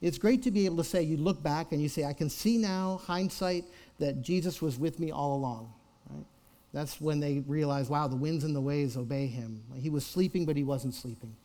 It's 0.01 0.17
great 0.17 0.43
to 0.43 0.51
be 0.51 0.65
able 0.65 0.77
to 0.77 0.83
say, 0.83 1.01
you 1.01 1.17
look 1.17 1.41
back 1.41 1.71
and 1.71 1.81
you 1.81 1.89
say, 1.89 2.05
I 2.05 2.13
can 2.13 2.29
see 2.29 2.57
now, 2.57 3.01
hindsight, 3.05 3.65
that 3.99 4.21
Jesus 4.21 4.61
was 4.61 4.77
with 4.77 4.99
me 4.99 5.11
all 5.11 5.35
along. 5.35 5.73
Right? 6.09 6.25
That's 6.73 7.01
when 7.01 7.19
they 7.19 7.39
realize, 7.47 7.89
wow, 7.89 8.07
the 8.07 8.15
winds 8.15 8.43
and 8.43 8.55
the 8.55 8.61
waves 8.61 8.97
obey 8.97 9.27
him. 9.27 9.63
He 9.75 9.89
was 9.89 10.05
sleeping, 10.05 10.45
but 10.45 10.55
he 10.55 10.63
wasn't 10.63 10.93
sleeping. 10.93 11.35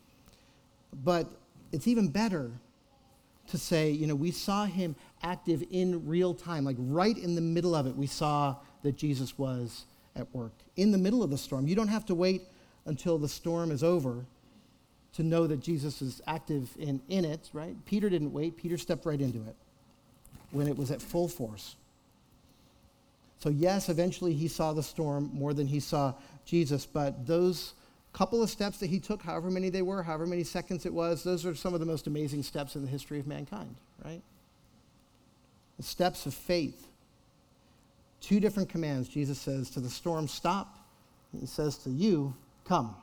But 1.05 1.31
it's 1.73 1.87
even 1.87 2.09
better 2.09 2.51
to 3.49 3.59
say, 3.59 3.91
you 3.91 4.07
know, 4.07 4.15
we 4.15 4.31
saw 4.31 4.65
him 4.65 4.95
active 5.23 5.65
in 5.71 6.07
real 6.07 6.35
time, 6.35 6.65
like 6.65 6.77
right 6.79 7.17
in 7.17 7.35
the 7.35 7.41
middle 7.41 7.75
of 7.75 7.87
it, 7.87 7.97
we 7.97 8.07
saw 8.07 8.57
that 8.83 8.97
Jesus 8.97 9.37
was 9.39 9.85
at 10.17 10.33
work. 10.35 10.53
In 10.77 10.93
the 10.93 10.99
middle 10.99 11.23
of 11.23 11.31
the 11.31 11.39
storm. 11.39 11.67
You 11.67 11.75
don't 11.75 11.89
have 11.89 12.07
to 12.07 12.15
wait 12.15 12.43
until 12.87 13.19
the 13.19 13.29
storm 13.29 13.71
is 13.71 13.83
over 13.83 14.25
to 15.15 15.23
know 15.23 15.47
that 15.47 15.61
Jesus 15.61 16.01
is 16.01 16.23
active 16.27 16.71
in, 16.79 17.01
in 17.09 17.25
it, 17.25 17.51
right? 17.53 17.75
Peter 17.85 18.09
didn't 18.09 18.33
wait. 18.33 18.57
Peter 18.57 18.79
stepped 18.79 19.05
right 19.05 19.21
into 19.21 19.39
it 19.41 19.57
when 20.53 20.69
it 20.69 20.77
was 20.77 20.91
at 20.91 21.03
full 21.03 21.29
force. 21.29 21.77
So, 23.39 23.49
yes, 23.49 23.89
eventually 23.89 24.35
he 24.35 24.49
saw 24.49 24.73
the 24.73 24.83
storm 24.83 25.31
more 25.33 25.55
than 25.55 25.67
he 25.67 25.81
saw 25.81 26.15
Jesus, 26.45 26.87
but 26.87 27.27
those 27.27 27.73
couple 28.13 28.43
of 28.43 28.51
steps 28.51 28.79
that 28.79 28.89
he 28.89 28.99
took, 28.99 29.23
however 29.23 29.51
many 29.51 29.71
they 29.71 29.83
were, 29.83 30.03
however 30.03 30.27
many 30.27 30.45
seconds 30.45 30.85
it 30.87 30.93
was, 30.93 31.23
those 31.23 31.47
are 31.47 31.55
some 31.55 31.75
of 31.75 31.81
the 31.81 31.87
most 31.87 32.07
amazing 32.07 32.43
steps 32.43 32.75
in 32.75 32.83
the 32.83 32.89
history 32.89 33.19
of 33.19 33.27
mankind, 33.27 33.77
right? 34.05 34.23
The 35.77 35.83
steps 35.83 36.27
of 36.27 36.35
faith. 36.35 36.89
Two 38.21 38.41
different 38.41 38.69
commands. 38.69 39.09
Jesus 39.09 39.39
says 39.39 39.71
to 39.71 39.81
the 39.81 39.89
storm, 39.89 40.29
stop. 40.29 40.77
He 41.39 41.47
says 41.47 41.79
to 41.79 41.91
you, 41.91 42.35
come. 42.65 42.95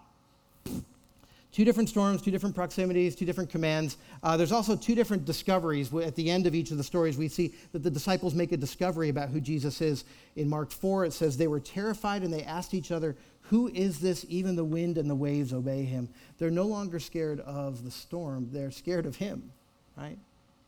Two 1.57 1.65
different 1.65 1.89
storms, 1.89 2.21
two 2.21 2.29
different 2.29 2.53
proximities, 2.53 3.15
two 3.15 3.25
different 3.25 3.49
commands. 3.49 3.97
Uh, 4.21 4.37
there's 4.37 4.51
also 4.51 4.75
two 4.75 4.93
different 4.93 5.25
discoveries. 5.25 5.91
At 5.91 6.13
the 6.13 6.29
end 6.29 6.45
of 6.45 6.53
each 6.53 6.69
of 6.69 6.77
the 6.77 6.83
stories, 6.83 7.17
we 7.17 7.27
see 7.27 7.55
that 7.71 7.81
the 7.81 7.89
disciples 7.89 8.35
make 8.35 8.51
a 8.51 8.57
discovery 8.57 9.09
about 9.09 9.29
who 9.29 9.41
Jesus 9.41 9.81
is. 9.81 10.05
In 10.35 10.47
Mark 10.47 10.69
4, 10.69 11.05
it 11.05 11.13
says, 11.13 11.35
They 11.35 11.47
were 11.47 11.59
terrified 11.59 12.21
and 12.21 12.31
they 12.31 12.43
asked 12.43 12.75
each 12.75 12.91
other, 12.91 13.15
Who 13.49 13.69
is 13.69 13.99
this? 13.99 14.23
Even 14.29 14.55
the 14.55 14.63
wind 14.63 14.99
and 14.99 15.09
the 15.09 15.15
waves 15.15 15.51
obey 15.51 15.81
him. 15.81 16.09
They're 16.37 16.51
no 16.51 16.67
longer 16.67 16.99
scared 16.99 17.39
of 17.39 17.83
the 17.83 17.89
storm, 17.89 18.49
they're 18.51 18.69
scared 18.69 19.07
of 19.07 19.15
him, 19.15 19.51
right? 19.97 20.19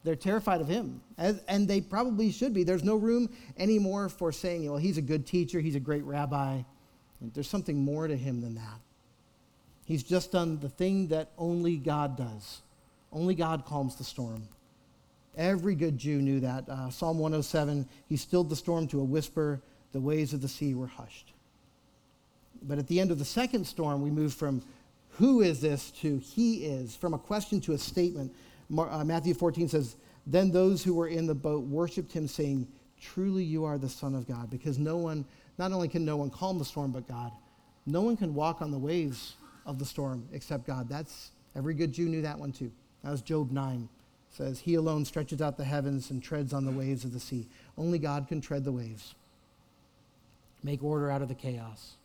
They're 0.04 0.16
terrified 0.16 0.60
of 0.60 0.68
him, 0.68 1.02
As, 1.20 1.40
and 1.48 1.68
they 1.68 1.82
probably 1.82 2.32
should 2.32 2.56
be. 2.56 2.64
There's 2.64 2.84
no 2.84 2.96
room 2.96 3.30
anymore 3.60 4.10
for 4.10 4.32
saying, 4.32 4.68
well, 4.68 4.80
he's 4.80 4.98
a 4.98 5.04
good 5.04 5.28
teacher, 5.28 5.60
he's 5.60 5.76
a 5.76 5.80
great 5.80 6.04
rabbi. 6.04 6.64
There's 7.22 7.48
something 7.48 7.78
more 7.78 8.08
to 8.08 8.18
him 8.18 8.42
than 8.42 8.56
that. 8.56 8.80
He's 9.90 10.04
just 10.04 10.32
done 10.32 10.60
the 10.60 10.70
thing 10.70 11.08
that 11.08 11.32
only 11.36 11.76
God 11.76 12.16
does. 12.16 12.62
Only 13.12 13.34
God 13.34 13.66
calms 13.66 13.96
the 13.96 14.04
storm. 14.04 14.48
Every 15.36 15.74
good 15.74 15.98
Jew 15.98 16.22
knew 16.22 16.40
that. 16.42 16.70
Uh, 16.70 16.92
Psalm 16.92 17.18
107 17.18 17.88
He 18.08 18.16
stilled 18.16 18.52
the 18.52 18.56
storm 18.56 18.88
to 18.90 19.00
a 19.00 19.04
whisper, 19.04 19.60
the 19.92 20.00
waves 20.00 20.32
of 20.32 20.44
the 20.44 20.48
sea 20.48 20.76
were 20.76 20.86
hushed. 20.86 21.34
But 22.62 22.78
at 22.78 22.88
the 22.88 23.00
end 23.00 23.10
of 23.10 23.18
the 23.18 23.26
second 23.26 23.66
storm, 23.66 24.04
we 24.04 24.12
move 24.12 24.32
from 24.32 24.62
who 25.14 25.42
is 25.42 25.60
this 25.60 25.90
to 26.02 26.20
he 26.20 26.66
is, 26.66 26.96
from 26.96 27.16
a 27.16 27.20
question 27.20 27.60
to 27.62 27.74
a 27.74 27.78
statement. 27.80 28.32
Uh, 28.78 29.04
Matthew 29.04 29.34
14 29.34 29.70
says, 29.70 29.96
Then 30.28 30.52
those 30.52 30.84
who 30.84 30.94
were 30.94 31.08
in 31.08 31.26
the 31.26 31.34
boat 31.34 31.64
worshiped 31.64 32.14
him, 32.14 32.28
saying, 32.28 32.68
Truly 33.02 33.44
you 33.44 33.66
are 33.66 33.80
the 33.80 33.90
Son 33.90 34.14
of 34.14 34.28
God. 34.28 34.52
Because 34.52 34.78
no 34.78 34.98
one, 34.98 35.26
not 35.58 35.72
only 35.72 35.88
can 35.88 36.06
no 36.06 36.18
one 36.18 36.30
calm 36.30 36.60
the 36.60 36.66
storm 36.66 36.92
but 36.92 37.08
God, 37.08 37.32
no 37.88 38.02
one 38.02 38.16
can 38.16 38.36
walk 38.36 38.62
on 38.62 38.70
the 38.70 38.78
waves 38.78 39.34
of 39.66 39.80
the 39.80 39.86
storm 39.86 40.28
except 40.32 40.66
God. 40.66 40.90
That's 40.90 41.32
every 41.56 41.74
good 41.74 41.92
Jew 41.92 42.08
knew 42.10 42.22
that 42.22 42.40
one 42.40 42.52
too. 42.52 42.72
That 43.04 43.12
was 43.12 43.22
Job 43.22 43.52
9. 43.52 43.90
It 44.32 44.36
says, 44.36 44.60
He 44.60 44.76
alone 44.76 45.06
stretches 45.06 45.42
out 45.42 45.58
the 45.58 45.64
heavens 45.64 46.12
and 46.12 46.22
treads 46.22 46.54
on 46.54 46.66
the 46.66 46.72
waves 46.72 47.04
of 47.04 47.14
the 47.14 47.20
sea. 47.20 47.48
Only 47.78 48.00
God 48.00 48.28
can 48.28 48.42
tread 48.42 48.64
the 48.64 48.72
waves, 48.72 49.16
make 50.64 50.84
order 50.84 51.10
out 51.10 51.22
of 51.22 51.28
the 51.28 51.36
chaos. 51.36 51.96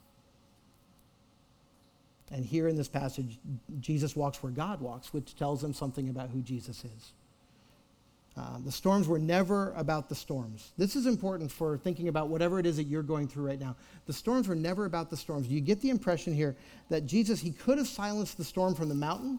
And 2.30 2.44
here 2.44 2.68
in 2.68 2.76
this 2.76 2.88
passage, 2.88 3.38
Jesus 3.80 4.16
walks 4.16 4.42
where 4.42 4.52
God 4.52 4.80
walks, 4.80 5.12
which 5.12 5.36
tells 5.36 5.60
them 5.60 5.74
something 5.74 6.08
about 6.08 6.30
who 6.30 6.40
Jesus 6.40 6.84
is. 6.84 7.12
Uh, 8.36 8.58
the 8.64 8.72
storms 8.72 9.06
were 9.06 9.18
never 9.18 9.72
about 9.76 10.08
the 10.08 10.14
storms. 10.14 10.72
This 10.76 10.96
is 10.96 11.06
important 11.06 11.52
for 11.52 11.78
thinking 11.78 12.08
about 12.08 12.28
whatever 12.28 12.58
it 12.58 12.66
is 12.66 12.76
that 12.78 12.84
you're 12.84 13.02
going 13.02 13.28
through 13.28 13.46
right 13.46 13.60
now. 13.60 13.76
The 14.06 14.12
storms 14.12 14.48
were 14.48 14.56
never 14.56 14.86
about 14.86 15.08
the 15.08 15.16
storms. 15.16 15.46
You 15.46 15.60
get 15.60 15.80
the 15.80 15.90
impression 15.90 16.34
here 16.34 16.56
that 16.88 17.06
Jesus, 17.06 17.40
he 17.40 17.52
could 17.52 17.78
have 17.78 17.86
silenced 17.86 18.36
the 18.36 18.44
storm 18.44 18.74
from 18.74 18.88
the 18.88 18.94
mountain. 18.94 19.38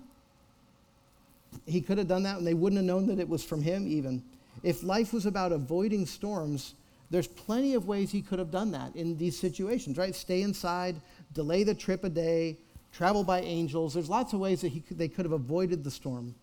He 1.66 1.82
could 1.82 1.98
have 1.98 2.08
done 2.08 2.24
that, 2.24 2.38
and 2.38 2.48
they 2.48 2.54
wouldn't 2.54 2.78
have 2.78 2.86
known 2.86 3.08
that 3.08 3.20
it 3.20 3.28
was 3.28 3.44
from 3.44 3.62
him, 3.62 3.86
even. 3.86 4.24
If 4.64 4.82
life 4.82 5.12
was 5.12 5.26
about 5.26 5.52
avoiding 5.52 6.06
storms, 6.06 6.76
there's 7.10 7.28
plenty 7.28 7.74
of 7.74 7.88
ways 7.88 8.12
he 8.12 8.22
could 8.22 8.40
have 8.40 8.52
done 8.52 8.72
that 8.72 8.96
in 8.96 9.18
these 9.18 9.38
situations, 9.38 9.98
right? 9.98 10.16
Stay 10.16 10.42
inside, 10.42 10.96
delay 11.34 11.64
the 11.64 11.76
trip 11.76 12.06
a 12.06 12.10
day, 12.10 12.58
travel 12.94 13.26
by 13.26 13.42
angels. 13.42 13.94
There's 13.94 14.10
lots 14.10 14.32
of 14.32 14.40
ways 14.40 14.62
that 14.62 14.70
he 14.70 14.80
could, 14.80 14.98
they 14.98 15.10
could 15.10 15.26
have 15.26 15.34
avoided 15.34 15.84
the 15.84 15.92
storm. 15.92 16.34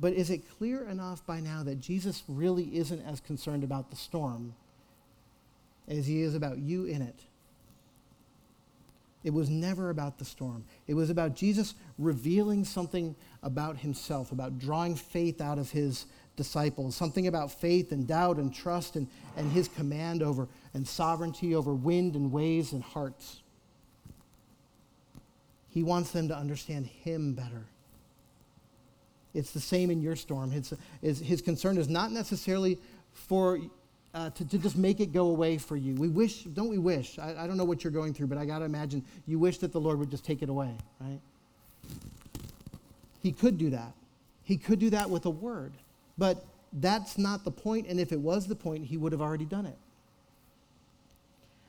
But 0.00 0.14
is 0.14 0.30
it 0.30 0.48
clear 0.58 0.84
enough 0.88 1.24
by 1.26 1.40
now 1.40 1.62
that 1.64 1.80
Jesus 1.80 2.22
really 2.26 2.76
isn't 2.76 3.02
as 3.02 3.20
concerned 3.20 3.62
about 3.62 3.90
the 3.90 3.96
storm 3.96 4.54
as 5.86 6.06
he 6.06 6.22
is 6.22 6.34
about 6.34 6.58
you 6.58 6.86
in 6.86 7.02
it? 7.02 7.24
It 9.24 9.32
was 9.32 9.48
never 9.48 9.90
about 9.90 10.18
the 10.18 10.24
storm. 10.24 10.64
It 10.86 10.94
was 10.94 11.10
about 11.10 11.36
Jesus 11.36 11.74
revealing 11.98 12.64
something 12.64 13.14
about 13.42 13.78
himself, 13.78 14.32
about 14.32 14.58
drawing 14.58 14.96
faith 14.96 15.40
out 15.40 15.58
of 15.58 15.70
his 15.70 16.06
disciples, 16.34 16.96
something 16.96 17.26
about 17.26 17.52
faith 17.52 17.92
and 17.92 18.06
doubt 18.06 18.38
and 18.38 18.52
trust 18.52 18.96
and, 18.96 19.06
and 19.36 19.52
his 19.52 19.68
command 19.68 20.22
over 20.22 20.48
and 20.74 20.88
sovereignty 20.88 21.54
over 21.54 21.72
wind 21.72 22.16
and 22.16 22.32
waves 22.32 22.72
and 22.72 22.82
hearts. 22.82 23.42
He 25.68 25.82
wants 25.82 26.10
them 26.10 26.28
to 26.28 26.36
understand 26.36 26.86
him 26.86 27.34
better. 27.34 27.66
It's 29.34 29.52
the 29.52 29.60
same 29.60 29.90
in 29.90 30.00
your 30.00 30.16
storm. 30.16 30.50
His, 30.50 30.74
his, 31.00 31.20
his 31.20 31.42
concern 31.42 31.78
is 31.78 31.88
not 31.88 32.12
necessarily 32.12 32.78
for 33.12 33.58
uh, 34.14 34.30
to, 34.30 34.44
to 34.44 34.58
just 34.58 34.76
make 34.76 35.00
it 35.00 35.12
go 35.12 35.28
away 35.28 35.56
for 35.58 35.76
you. 35.76 35.94
We 35.94 36.08
wish, 36.08 36.44
don't 36.44 36.68
we 36.68 36.78
wish? 36.78 37.18
I, 37.18 37.34
I 37.44 37.46
don't 37.46 37.56
know 37.56 37.64
what 37.64 37.82
you're 37.82 37.92
going 37.92 38.12
through, 38.12 38.26
but 38.26 38.36
I 38.36 38.44
got 38.44 38.58
to 38.58 38.66
imagine 38.66 39.04
you 39.26 39.38
wish 39.38 39.58
that 39.58 39.72
the 39.72 39.80
Lord 39.80 39.98
would 39.98 40.10
just 40.10 40.24
take 40.24 40.42
it 40.42 40.48
away, 40.48 40.76
right? 41.00 41.20
He 43.22 43.32
could 43.32 43.56
do 43.56 43.70
that. 43.70 43.92
He 44.42 44.56
could 44.56 44.78
do 44.78 44.90
that 44.90 45.08
with 45.08 45.24
a 45.24 45.30
word. 45.30 45.72
But 46.18 46.44
that's 46.74 47.16
not 47.16 47.44
the 47.44 47.50
point, 47.50 47.86
and 47.86 47.98
if 47.98 48.12
it 48.12 48.20
was 48.20 48.46
the 48.46 48.54
point, 48.54 48.84
he 48.86 48.96
would 48.96 49.12
have 49.12 49.22
already 49.22 49.44
done 49.44 49.66
it. 49.66 49.78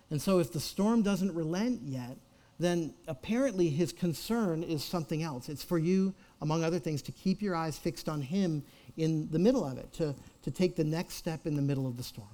And 0.10 0.21
so 0.21 0.39
if 0.39 0.52
the 0.52 0.60
storm 0.60 1.02
doesn't 1.02 1.34
relent 1.34 1.82
yet, 1.84 2.17
then 2.60 2.93
apparently 3.08 3.69
his 3.69 3.91
concern 3.91 4.63
is 4.63 4.84
something 4.84 5.23
else. 5.23 5.49
It's 5.49 5.63
for 5.63 5.80
you 5.80 6.13
among 6.43 6.63
other 6.63 6.77
things, 6.77 7.01
to 7.01 7.12
keep 7.13 7.41
your 7.41 7.56
eyes 7.56 7.77
fixed 7.77 8.10
on 8.10 8.21
Him 8.21 8.63
in 8.97 9.29
the 9.32 9.39
middle 9.39 9.65
of 9.65 9.77
it, 9.77 9.91
to, 9.93 10.13
to 10.43 10.51
take 10.51 10.75
the 10.75 10.84
next 10.84 11.15
step 11.15 11.47
in 11.47 11.56
the 11.56 11.62
middle 11.62 11.88
of 11.88 11.97
the 11.97 12.03
storm. 12.03 12.27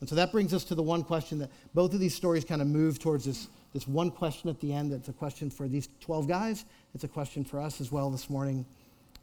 And 0.00 0.08
so 0.08 0.14
that 0.14 0.32
brings 0.32 0.54
us 0.54 0.64
to 0.64 0.74
the 0.74 0.82
one 0.82 1.02
question 1.02 1.38
that 1.40 1.50
both 1.74 1.92
of 1.92 2.00
these 2.00 2.14
stories 2.14 2.44
kind 2.44 2.62
of 2.62 2.68
move 2.68 2.98
towards 2.98 3.24
this, 3.24 3.48
this 3.74 3.86
one 3.86 4.10
question 4.10 4.48
at 4.48 4.60
the 4.60 4.72
end 4.72 4.92
that's 4.92 5.08
a 5.08 5.12
question 5.12 5.50
for 5.50 5.68
these 5.68 5.88
12 6.00 6.28
guys. 6.28 6.64
It's 6.94 7.04
a 7.04 7.08
question 7.08 7.44
for 7.44 7.60
us 7.60 7.80
as 7.80 7.92
well 7.92 8.10
this 8.10 8.30
morning. 8.30 8.64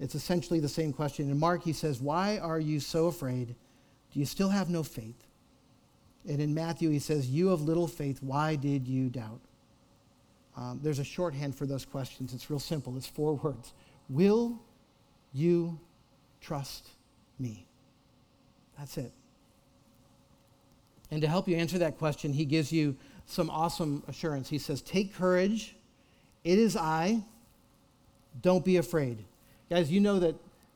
It's 0.01 0.15
essentially 0.15 0.59
the 0.59 0.69
same 0.69 0.93
question. 0.93 1.31
In 1.31 1.39
Mark, 1.39 1.63
he 1.63 1.73
says, 1.73 2.01
Why 2.01 2.37
are 2.37 2.59
you 2.59 2.79
so 2.79 3.07
afraid? 3.07 3.55
Do 4.13 4.19
you 4.19 4.25
still 4.25 4.49
have 4.49 4.69
no 4.69 4.83
faith? 4.83 5.27
And 6.27 6.41
in 6.41 6.53
Matthew, 6.53 6.89
he 6.89 6.99
says, 6.99 7.29
You 7.29 7.51
of 7.51 7.61
little 7.61 7.87
faith, 7.87 8.21
why 8.21 8.55
did 8.55 8.87
you 8.87 9.09
doubt? 9.09 9.41
Um, 10.55 10.79
there's 10.81 10.99
a 10.99 11.03
shorthand 11.03 11.55
for 11.55 11.65
those 11.65 11.85
questions. 11.85 12.33
It's 12.33 12.49
real 12.49 12.59
simple. 12.59 12.97
It's 12.97 13.07
four 13.07 13.35
words. 13.35 13.73
Will 14.09 14.59
you 15.33 15.79
trust 16.41 16.89
me? 17.37 17.65
That's 18.77 18.97
it. 18.97 19.11
And 21.11 21.21
to 21.21 21.27
help 21.27 21.47
you 21.47 21.55
answer 21.55 21.77
that 21.79 21.97
question, 21.97 22.33
he 22.33 22.45
gives 22.45 22.71
you 22.71 22.95
some 23.25 23.49
awesome 23.49 24.03
assurance. 24.07 24.49
He 24.49 24.57
says, 24.57 24.81
Take 24.81 25.13
courage. 25.13 25.75
It 26.43 26.59
is 26.59 26.75
I. 26.75 27.23
Don't 28.41 28.63
be 28.63 28.77
afraid. 28.77 29.25
Guys, 29.69 29.91
you 29.91 29.99
know 29.99 30.19
that 30.19 30.35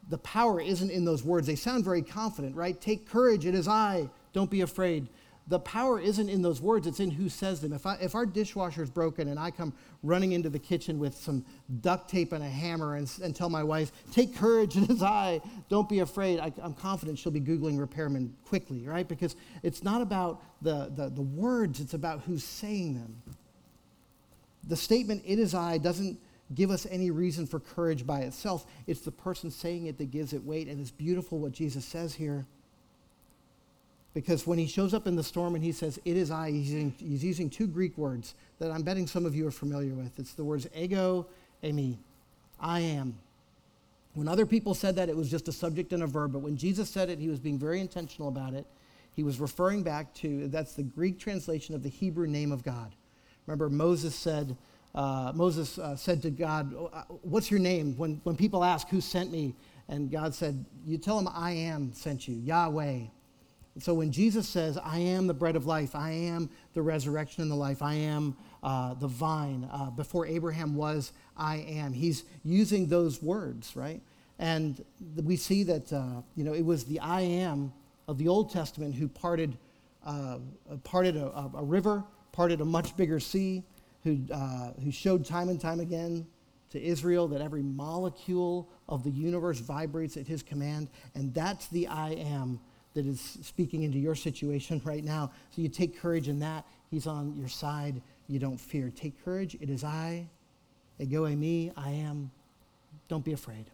the 0.09 0.17
power 0.19 0.59
isn't 0.59 0.91
in 0.91 1.05
those 1.05 1.23
words. 1.23 1.47
They 1.47 1.55
sound 1.55 1.85
very 1.85 2.01
confident, 2.01 2.55
right? 2.55 2.79
Take 2.79 3.07
courage. 3.07 3.45
It 3.45 3.55
is 3.55 3.67
I. 3.67 4.09
Don't 4.33 4.49
be 4.49 4.61
afraid 4.61 5.07
the 5.47 5.59
power 5.59 5.99
isn't 5.99 6.29
in 6.29 6.41
those 6.41 6.61
words, 6.61 6.87
it's 6.87 7.01
in 7.01 7.11
who 7.11 7.27
says 7.27 7.59
them. 7.59 7.73
If, 7.73 7.85
I, 7.85 7.95
if 7.95 8.15
our 8.15 8.25
dishwasher 8.25 8.81
is 8.81 8.89
broken 8.89 9.27
and 9.27 9.37
I 9.37 9.51
come 9.51 9.73
running 10.01 10.31
into 10.31 10.49
the 10.49 10.59
kitchen 10.59 10.99
with 10.99 11.15
some 11.15 11.45
duct 11.81 12.09
tape 12.09 12.31
and 12.31 12.43
a 12.43 12.49
hammer 12.49 12.95
and, 12.95 13.11
and 13.21 13.35
tell 13.35 13.49
my 13.49 13.63
wife, 13.63 13.91
take 14.11 14.35
courage 14.35 14.77
in 14.77 14.85
his 14.85 15.03
eye, 15.03 15.41
don't 15.69 15.89
be 15.89 15.99
afraid, 15.99 16.39
I, 16.39 16.53
am 16.63 16.73
confident 16.73 17.19
she'll 17.19 17.31
be 17.31 17.41
Googling 17.41 17.77
repairman 17.77 18.33
quickly, 18.45 18.87
right? 18.87 19.07
Because 19.07 19.35
it's 19.63 19.83
not 19.83 20.01
about 20.01 20.41
the, 20.61 20.91
the, 20.95 21.09
the 21.09 21.21
words, 21.21 21.81
it's 21.81 21.93
about 21.93 22.21
who's 22.21 22.43
saying 22.43 22.93
them. 22.93 23.21
the 24.65 24.77
statement, 24.77 25.23
it 25.25 25.39
is 25.39 25.53
I, 25.53 25.77
doesn't 25.77 26.19
give 26.55 26.71
us 26.71 26.85
any 26.89 27.11
reason 27.11 27.45
for 27.45 27.59
courage 27.59 28.05
by 28.05 28.21
itself. 28.21 28.65
It's 28.87 29.01
the 29.01 29.11
person 29.11 29.51
saying 29.51 29.87
it 29.87 29.97
that 29.97 30.11
gives 30.11 30.33
it 30.33 30.43
weight. 30.43 30.67
And 30.67 30.79
it's 30.79 30.91
beautiful 30.91 31.39
what 31.39 31.51
Jesus 31.51 31.85
says 31.85 32.13
here. 32.13 32.45
Because 34.13 34.45
when 34.45 34.59
he 34.59 34.67
shows 34.67 34.93
up 34.93 35.07
in 35.07 35.15
the 35.15 35.23
storm 35.23 35.55
and 35.55 35.63
he 35.63 35.71
says, 35.71 35.99
It 36.05 36.17
is 36.17 36.29
I, 36.29 36.51
he's 36.51 36.71
using, 36.71 36.93
he's 36.99 37.23
using 37.23 37.49
two 37.49 37.67
Greek 37.67 37.97
words 37.97 38.35
that 38.59 38.71
I'm 38.71 38.83
betting 38.83 39.07
some 39.07 39.25
of 39.25 39.35
you 39.35 39.47
are 39.47 39.51
familiar 39.51 39.93
with. 39.93 40.19
It's 40.19 40.33
the 40.33 40.43
words 40.43 40.67
ego, 40.75 41.27
eimi, 41.63 41.97
I 42.59 42.79
am. 42.81 43.17
When 44.13 44.27
other 44.27 44.45
people 44.45 44.75
said 44.75 44.95
that, 44.97 45.09
it 45.09 45.17
was 45.17 45.29
just 45.31 45.47
a 45.47 45.51
subject 45.51 45.91
and 45.91 46.03
a 46.03 46.07
verb. 46.07 46.33
But 46.33 46.39
when 46.39 46.55
Jesus 46.55 46.89
said 46.89 47.09
it, 47.09 47.17
he 47.17 47.29
was 47.29 47.39
being 47.39 47.57
very 47.57 47.79
intentional 47.79 48.27
about 48.27 48.53
it. 48.53 48.65
He 49.15 49.23
was 49.23 49.39
referring 49.39 49.81
back 49.83 50.13
to, 50.15 50.47
that's 50.49 50.73
the 50.73 50.83
Greek 50.83 51.19
translation 51.19 51.73
of 51.73 51.81
the 51.81 51.89
Hebrew 51.89 52.27
name 52.27 52.51
of 52.51 52.63
God. 52.63 52.93
Remember, 53.47 53.69
Moses 53.69 54.15
said, 54.15 54.55
uh, 54.95 55.31
Moses 55.33 55.79
uh, 55.79 55.95
said 55.95 56.21
to 56.21 56.29
God, 56.29 56.73
oh, 56.77 56.89
uh, 56.93 57.03
What's 57.23 57.49
your 57.49 57.59
name? 57.59 57.97
When, 57.97 58.21
when 58.23 58.35
people 58.35 58.63
ask, 58.63 58.87
Who 58.89 59.01
sent 59.01 59.31
me? 59.31 59.55
And 59.89 60.11
God 60.11 60.35
said, 60.35 60.63
You 60.85 60.99
tell 60.99 61.17
them, 61.17 61.27
I 61.33 61.51
am 61.51 61.93
sent 61.93 62.27
you, 62.27 62.35
Yahweh. 62.35 62.99
And 63.75 63.83
so 63.83 63.93
when 63.93 64.11
Jesus 64.11 64.47
says, 64.47 64.77
I 64.77 64.99
am 64.99 65.27
the 65.27 65.33
bread 65.33 65.55
of 65.55 65.65
life, 65.65 65.95
I 65.95 66.11
am 66.11 66.49
the 66.73 66.81
resurrection 66.81 67.41
and 67.41 67.51
the 67.51 67.55
life, 67.55 67.81
I 67.81 67.95
am 67.95 68.37
uh, 68.61 68.93
the 68.93 69.07
vine, 69.07 69.67
uh, 69.71 69.89
before 69.89 70.25
Abraham 70.25 70.75
was, 70.75 71.11
I 71.35 71.57
am, 71.57 71.93
he's 71.93 72.23
using 72.43 72.87
those 72.87 73.21
words, 73.21 73.75
right? 73.75 74.01
And 74.39 74.83
we 75.23 75.35
see 75.37 75.63
that, 75.63 75.91
uh, 75.91 76.21
you 76.35 76.43
know, 76.43 76.53
it 76.53 76.65
was 76.65 76.85
the 76.85 76.99
I 76.99 77.21
am 77.21 77.73
of 78.07 78.17
the 78.17 78.27
Old 78.27 78.51
Testament 78.51 78.95
who 78.95 79.07
parted, 79.07 79.57
parted 80.83 81.15
a, 81.15 81.51
a 81.55 81.63
river, 81.63 82.03
parted 82.31 82.61
a 82.61 82.65
much 82.65 82.95
bigger 82.95 83.19
sea, 83.19 83.63
who, 84.03 84.19
uh, 84.31 84.71
who 84.83 84.91
showed 84.91 85.25
time 85.25 85.49
and 85.49 85.59
time 85.59 85.79
again 85.79 86.25
to 86.71 86.81
Israel 86.81 87.27
that 87.29 87.41
every 87.41 87.61
molecule 87.61 88.69
of 88.89 89.03
the 89.03 89.11
universe 89.11 89.59
vibrates 89.59 90.17
at 90.17 90.27
his 90.27 90.43
command. 90.43 90.89
And 91.15 91.33
that's 91.33 91.67
the 91.67 91.87
I 91.87 92.11
am 92.11 92.59
that 92.93 93.05
is 93.05 93.37
speaking 93.41 93.83
into 93.83 93.97
your 93.97 94.15
situation 94.15 94.81
right 94.83 95.03
now. 95.03 95.31
So 95.51 95.61
you 95.61 95.69
take 95.69 95.99
courage 95.99 96.27
in 96.27 96.39
that. 96.39 96.65
He's 96.91 97.07
on 97.07 97.35
your 97.35 97.49
side. 97.49 98.01
You 98.27 98.39
don't 98.39 98.59
fear. 98.59 98.91
Take 98.95 99.23
courage. 99.23 99.55
It 99.59 99.69
is 99.69 99.83
I. 99.83 100.27
Ego 100.99 101.25
eimi 101.25 101.71
I 101.75 101.89
am. 101.89 102.31
Don't 103.07 103.25
be 103.25 103.33
afraid. 103.33 103.65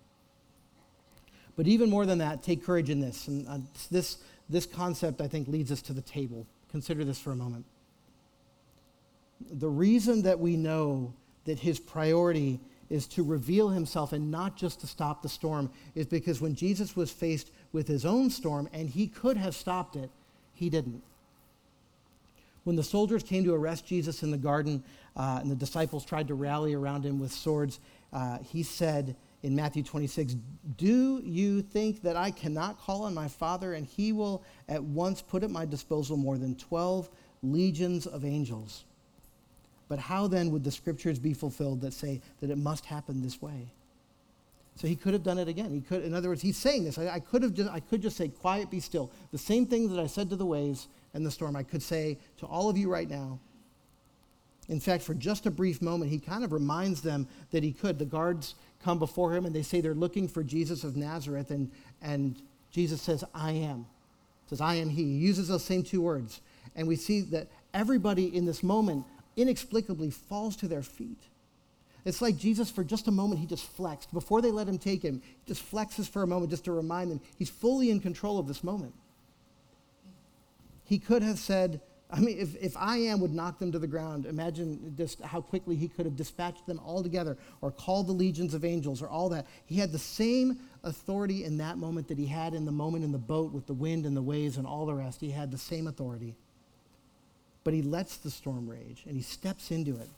But 1.56 1.68
even 1.68 1.90
more 1.90 2.06
than 2.06 2.20
that, 2.20 2.42
take 2.42 2.66
courage 2.66 2.90
in 2.90 3.02
this. 3.02 3.28
And 3.28 3.48
uh, 3.48 3.58
this, 3.92 4.20
this 4.50 4.66
concept, 4.66 5.20
I 5.20 5.28
think, 5.28 5.48
leads 5.48 5.72
us 5.72 5.82
to 5.84 5.94
the 5.94 6.02
table. 6.02 6.48
Consider 6.72 7.04
this 7.04 7.20
for 7.20 7.32
a 7.32 7.36
moment 7.36 7.66
the 9.52 9.70
reason 9.70 10.24
that 10.24 10.40
we 10.40 10.56
know 10.56 11.14
that 11.46 11.60
his 11.60 11.80
priority 11.80 12.60
is 12.90 13.08
to 13.08 13.24
reveal 13.24 13.70
himself 13.70 14.14
and 14.14 14.32
not 14.32 14.58
just 14.58 14.82
to 14.82 14.88
stop 14.88 15.22
the 15.22 15.30
storm 15.30 15.70
is 15.96 16.06
because 16.08 16.42
when 16.42 16.56
Jesus 16.56 16.96
was 16.96 17.12
faced 17.12 17.52
with 17.72 17.88
his 17.88 18.06
own 18.06 18.30
storm 18.30 18.70
and 18.74 18.90
he 18.90 19.08
could 19.08 19.38
have 19.38 19.56
stopped 19.56 19.96
it, 19.96 20.10
he 20.54 20.70
didn't. 20.70 21.02
When 22.64 22.76
the 22.76 22.84
soldiers 22.84 23.24
came 23.24 23.44
to 23.46 23.54
arrest 23.54 23.86
Jesus 23.86 24.22
in 24.22 24.32
the 24.32 24.38
garden 24.38 24.84
uh, 25.16 25.40
and 25.42 25.50
the 25.50 25.56
disciples 25.56 26.06
tried 26.06 26.28
to 26.28 26.36
rally 26.36 26.74
around 26.74 27.06
him 27.06 27.20
with 27.20 27.32
swords, 27.32 27.80
uh, 28.14 28.40
he 28.40 28.64
said 28.64 29.16
in 29.44 29.56
Matthew 29.56 29.84
26, 29.84 30.36
Do 30.78 31.22
you 31.24 31.62
think 31.62 32.02
that 32.02 32.16
I 32.16 32.32
cannot 32.32 32.80
call 32.80 33.04
on 33.04 33.14
my 33.14 33.28
Father 33.28 33.74
and 33.74 33.86
he 33.86 34.12
will 34.12 34.44
at 34.68 34.84
once 34.84 35.22
put 35.22 35.44
at 35.44 35.50
my 35.50 35.66
disposal 35.66 36.18
more 36.18 36.38
than 36.38 36.56
12 36.56 37.10
legions 37.42 38.06
of 38.06 38.26
angels? 38.26 38.84
But 39.88 40.00
how 40.00 40.28
then 40.28 40.52
would 40.52 40.64
the 40.64 40.72
scriptures 40.72 41.18
be 41.18 41.34
fulfilled 41.34 41.82
that 41.82 41.94
say 41.94 42.22
that 42.42 42.52
it 42.52 42.58
must 42.58 42.86
happen 42.86 43.22
this 43.22 43.42
way? 43.42 43.72
So 44.76 44.88
he 44.88 44.96
could 44.96 45.14
have 45.14 45.24
done 45.24 45.38
it 45.38 45.48
again. 45.48 45.74
He 45.74 45.82
could, 45.82 46.04
in 46.04 46.14
other 46.14 46.30
words, 46.30 46.42
he's 46.42 46.58
saying 46.58 46.86
this. 46.86 46.98
I, 46.98 47.16
I, 47.16 47.20
could 47.20 47.44
have 47.44 47.54
just, 47.54 47.70
I 47.70 47.82
could 47.82 48.02
just 48.02 48.16
say, 48.16 48.30
quiet, 48.30 48.70
be 48.70 48.80
still. 48.80 49.12
The 49.32 49.38
same 49.38 49.66
thing 49.66 49.94
that 49.94 50.02
I 50.02 50.08
said 50.08 50.30
to 50.30 50.36
the 50.38 50.46
waves 50.46 50.88
and 51.14 51.26
the 51.26 51.32
storm, 51.32 51.56
I 51.56 51.64
could 51.64 51.84
say 51.84 52.18
to 52.38 52.46
all 52.46 52.70
of 52.70 52.78
you 52.78 52.90
right 52.90 53.10
now. 53.10 53.40
In 54.70 54.80
fact, 54.80 55.04
for 55.04 55.16
just 55.16 55.48
a 55.48 55.52
brief 55.52 55.82
moment, 55.82 56.12
he 56.12 56.20
kind 56.20 56.44
of 56.44 56.54
reminds 56.54 57.02
them 57.02 57.28
that 57.52 57.64
he 57.64 57.72
could. 57.74 57.98
The 57.98 58.06
guards 58.06 58.56
come 58.84 59.00
before 59.00 59.36
him 59.36 59.46
and 59.46 59.54
they 59.54 59.64
say 59.64 59.82
they're 59.82 59.94
looking 59.96 60.28
for 60.28 60.44
Jesus 60.44 60.84
of 60.84 60.96
Nazareth, 60.96 61.52
and, 61.52 61.72
and 62.02 62.42
Jesus 62.72 63.02
says, 63.02 63.24
I 63.34 63.52
am. 63.52 63.86
Says, 64.48 64.62
I 64.62 64.76
am 64.76 64.90
he. 64.90 65.04
He 65.04 65.18
uses 65.18 65.48
those 65.48 65.64
same 65.64 65.84
two 65.84 66.02
words. 66.02 66.42
And 66.76 66.88
we 66.88 66.96
see 66.96 67.22
that 67.22 67.48
everybody 67.74 68.36
in 68.36 68.46
this 68.46 68.64
moment 68.64 69.06
inexplicably 69.36 70.12
falls 70.12 70.56
to 70.58 70.68
their 70.68 70.84
feet. 70.84 71.20
It's 72.06 72.22
like 72.22 72.38
Jesus, 72.38 72.72
for 72.72 72.84
just 72.84 73.08
a 73.08 73.12
moment, 73.12 73.40
he 73.40 73.46
just 73.46 73.66
flexed. 73.66 74.14
Before 74.14 74.42
they 74.42 74.52
let 74.52 74.68
him 74.68 74.78
take 74.78 75.02
him, 75.02 75.22
he 75.22 75.54
just 75.54 75.70
flexes 75.70 76.10
for 76.10 76.24
a 76.24 76.28
moment 76.28 76.52
just 76.52 76.66
to 76.66 76.72
remind 76.72 77.12
them 77.12 77.22
he's 77.38 77.50
fully 77.50 77.90
in 77.90 78.00
control 78.00 78.40
of 78.40 78.48
this 78.48 78.64
moment. 78.64 78.94
He 80.86 80.98
could 80.98 81.22
have 81.22 81.38
said, 81.38 81.82
I 82.10 82.20
mean, 82.20 82.40
if, 82.40 82.56
if 82.56 82.76
I 82.78 82.98
am 82.98 83.20
would 83.20 83.34
knock 83.34 83.60
them 83.60 83.72
to 83.74 83.80
the 83.80 83.88
ground, 83.88 84.26
imagine 84.26 84.96
just 84.98 85.22
how 85.22 85.42
quickly 85.42 85.76
he 85.76 85.88
could 85.88 86.06
have 86.06 86.16
dispatched 86.16 86.66
them 86.66 86.80
all 86.84 87.04
together 87.04 87.38
or 87.62 87.72
called 87.72 88.08
the 88.08 88.14
legions 88.14 88.54
of 88.54 88.66
angels 88.66 89.02
or 89.02 89.10
all 89.10 89.30
that. 89.30 89.46
He 89.66 89.76
had 89.76 89.92
the 89.92 90.00
same 90.00 90.60
authority 90.84 91.44
in 91.44 91.58
that 91.58 91.78
moment 91.78 92.08
that 92.08 92.18
he 92.18 92.26
had 92.26 92.54
in 92.54 92.66
the 92.66 92.72
moment 92.72 93.04
in 93.04 93.12
the 93.12 93.20
boat 93.20 93.52
with 93.52 93.68
the 93.68 93.74
wind 93.74 94.06
and 94.06 94.18
the 94.18 94.22
waves 94.22 94.58
and 94.58 94.66
all 94.66 94.86
the 94.86 94.96
rest. 94.96 95.22
He 95.22 95.30
had 95.30 95.52
the 95.52 95.58
same 95.58 95.86
authority 95.86 96.36
but 97.64 97.74
he 97.74 97.82
lets 97.82 98.18
the 98.18 98.32
storm 98.32 98.68
rage 98.68 99.04
and 99.06 99.16
he 99.16 99.22
steps 99.22 99.72
into 99.72 99.96
it. 99.98 100.10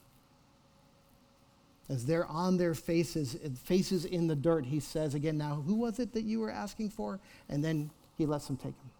As 1.91 2.06
they're 2.06 2.25
on 2.27 2.56
their 2.56 2.73
faces, 2.73 3.36
faces 3.65 4.06
in 4.06 4.27
the 4.27 4.36
dirt, 4.36 4.65
he 4.65 4.80
says 4.80 5.13
again, 5.13 5.38
Now, 5.38 5.56
who 5.56 5.75
was 5.75 5.99
it 5.99 6.13
that 6.13 6.23
you 6.23 6.39
were 6.39 6.49
asking 6.49 6.91
for? 6.91 7.19
And 7.49 7.62
then 7.63 7.91
he 8.17 8.25
lets 8.25 8.47
them 8.47 8.56
take 8.56 8.67
him. 8.67 8.91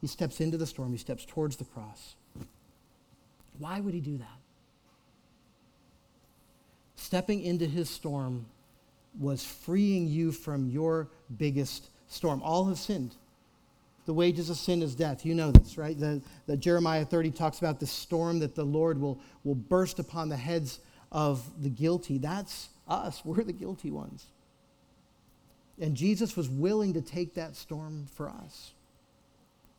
He 0.00 0.06
steps 0.06 0.40
into 0.40 0.56
the 0.56 0.66
storm, 0.66 0.92
he 0.92 0.98
steps 0.98 1.24
towards 1.24 1.56
the 1.56 1.64
cross. 1.64 2.14
Why 3.58 3.80
would 3.80 3.92
he 3.92 4.00
do 4.00 4.18
that? 4.18 4.38
Stepping 6.94 7.42
into 7.42 7.66
his 7.66 7.90
storm 7.90 8.46
was 9.18 9.44
freeing 9.44 10.06
you 10.06 10.30
from 10.30 10.68
your 10.68 11.08
biggest 11.38 11.90
storm. 12.06 12.40
All 12.44 12.66
have 12.66 12.78
sinned 12.78 13.16
the 14.08 14.14
wages 14.14 14.48
of 14.48 14.56
sin 14.56 14.80
is 14.80 14.94
death. 14.94 15.26
You 15.26 15.34
know 15.34 15.50
this, 15.50 15.76
right? 15.76 15.98
The, 16.00 16.22
the 16.46 16.56
Jeremiah 16.56 17.04
30 17.04 17.30
talks 17.30 17.58
about 17.58 17.78
the 17.78 17.86
storm 17.86 18.38
that 18.38 18.54
the 18.54 18.64
Lord 18.64 18.98
will, 18.98 19.20
will 19.44 19.54
burst 19.54 19.98
upon 19.98 20.30
the 20.30 20.36
heads 20.36 20.80
of 21.10 21.62
the 21.62 21.68
guilty. 21.68 22.18
That's 22.18 22.68
us. 22.86 23.22
We're 23.24 23.44
the 23.44 23.52
guilty 23.52 23.90
ones. 23.90 24.26
And 25.80 25.94
Jesus 25.94 26.36
was 26.36 26.48
willing 26.48 26.94
to 26.94 27.00
take 27.00 27.34
that 27.34 27.56
storm 27.56 28.06
for 28.14 28.28
us. 28.28 28.72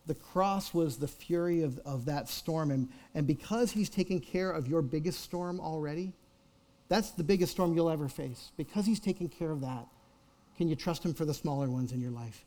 The 0.07 0.15
cross 0.15 0.73
was 0.73 0.97
the 0.97 1.07
fury 1.07 1.61
of, 1.61 1.77
of 1.79 2.05
that 2.05 2.29
storm. 2.29 2.71
And, 2.71 2.89
and 3.13 3.27
because 3.27 3.71
he's 3.71 3.89
taken 3.89 4.19
care 4.19 4.51
of 4.51 4.67
your 4.67 4.81
biggest 4.81 5.21
storm 5.21 5.59
already, 5.59 6.13
that's 6.87 7.11
the 7.11 7.23
biggest 7.23 7.51
storm 7.51 7.73
you'll 7.73 7.89
ever 7.89 8.07
face. 8.07 8.51
Because 8.57 8.85
he's 8.85 8.99
taken 8.99 9.29
care 9.29 9.51
of 9.51 9.61
that, 9.61 9.85
can 10.57 10.67
you 10.67 10.75
trust 10.75 11.05
him 11.05 11.13
for 11.13 11.25
the 11.25 11.33
smaller 11.33 11.69
ones 11.69 11.91
in 11.91 12.01
your 12.01 12.11
life? 12.11 12.43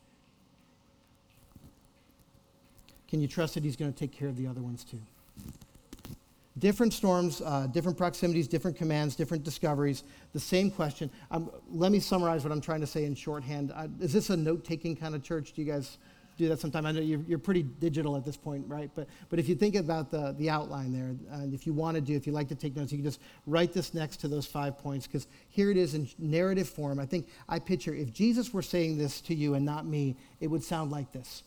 Can 3.13 3.21
you 3.21 3.29
trust 3.29 3.53
that 3.55 3.63
He's 3.63 3.77
going 3.77 3.93
to 3.93 3.99
take 3.99 4.11
care 4.11 4.29
of 4.29 4.39
the 4.39 4.47
other 4.47 4.63
ones 4.63 4.85
too? 4.85 4.99
Different 6.59 6.93
storms, 6.93 7.41
uh, 7.41 7.67
different 7.69 7.97
proximities, 7.97 8.47
different 8.47 8.77
commands, 8.77 9.17
different 9.17 9.43
discoveries. 9.43 10.05
The 10.35 10.41
same 10.41 10.71
question. 10.71 11.11
Um, 11.31 11.51
let 11.71 11.91
me 11.91 11.99
summarize 11.99 12.45
what 12.45 12.53
I'm 12.53 12.61
trying 12.61 12.83
to 12.83 12.87
say 12.87 13.05
in 13.05 13.15
shorthand. 13.15 13.73
Uh, 13.75 13.89
is 14.01 14.13
this 14.13 14.29
a 14.29 14.37
note 14.37 14.63
taking 14.63 14.95
kind 14.95 15.15
of 15.15 15.23
church? 15.23 15.55
Do 15.55 15.63
you 15.63 15.73
guys 15.73 15.97
do 16.37 16.49
that 16.51 16.61
sometime? 16.61 16.85
I 16.85 16.93
know 16.93 17.01
you're, 17.01 17.23
you're, 17.27 17.39
pretty 17.39 17.63
digital 17.63 18.17
at 18.17 18.25
this 18.25 18.37
point, 18.37 18.65
right? 18.69 18.91
But, 18.95 19.09
but 19.31 19.39
if 19.39 19.49
you 19.49 19.55
think 19.55 19.77
about 19.77 20.11
the, 20.11 20.35
the 20.39 20.51
outline 20.51 20.93
there, 20.93 21.15
and 21.39 21.55
if 21.55 21.67
you 21.67 21.73
want 21.73 21.95
to 21.95 22.03
do, 22.03 22.15
if 22.15 22.27
you 22.27 22.35
like 22.35 22.49
to 22.49 22.55
take 22.55 22.77
notes, 22.77 22.93
you 22.93 22.99
can 22.99 23.05
just 23.05 23.21
write 23.47 23.73
this 23.73 23.95
next 23.95 24.19
to 24.19 24.29
those 24.29 24.47
five 24.47 24.77
points 24.77 25.07
because 25.07 25.29
here 25.49 25.71
it 25.71 25.79
is 25.79 25.95
in 25.95 26.07
narrative 26.19 26.69
form. 26.69 26.99
I 26.99 27.07
think 27.07 27.29
I 27.49 27.61
picture 27.61 27.95
if 27.95 28.13
Jesus 28.13 28.53
were 28.53 28.63
saying 28.63 28.99
this 28.99 29.23
to 29.23 29.35
you 29.35 29.55
and 29.55 29.65
not 29.65 29.87
me, 29.87 30.17
it 30.41 30.49
would 30.49 30.63
sound 30.63 30.91
like 30.91 31.13
this. 31.13 31.45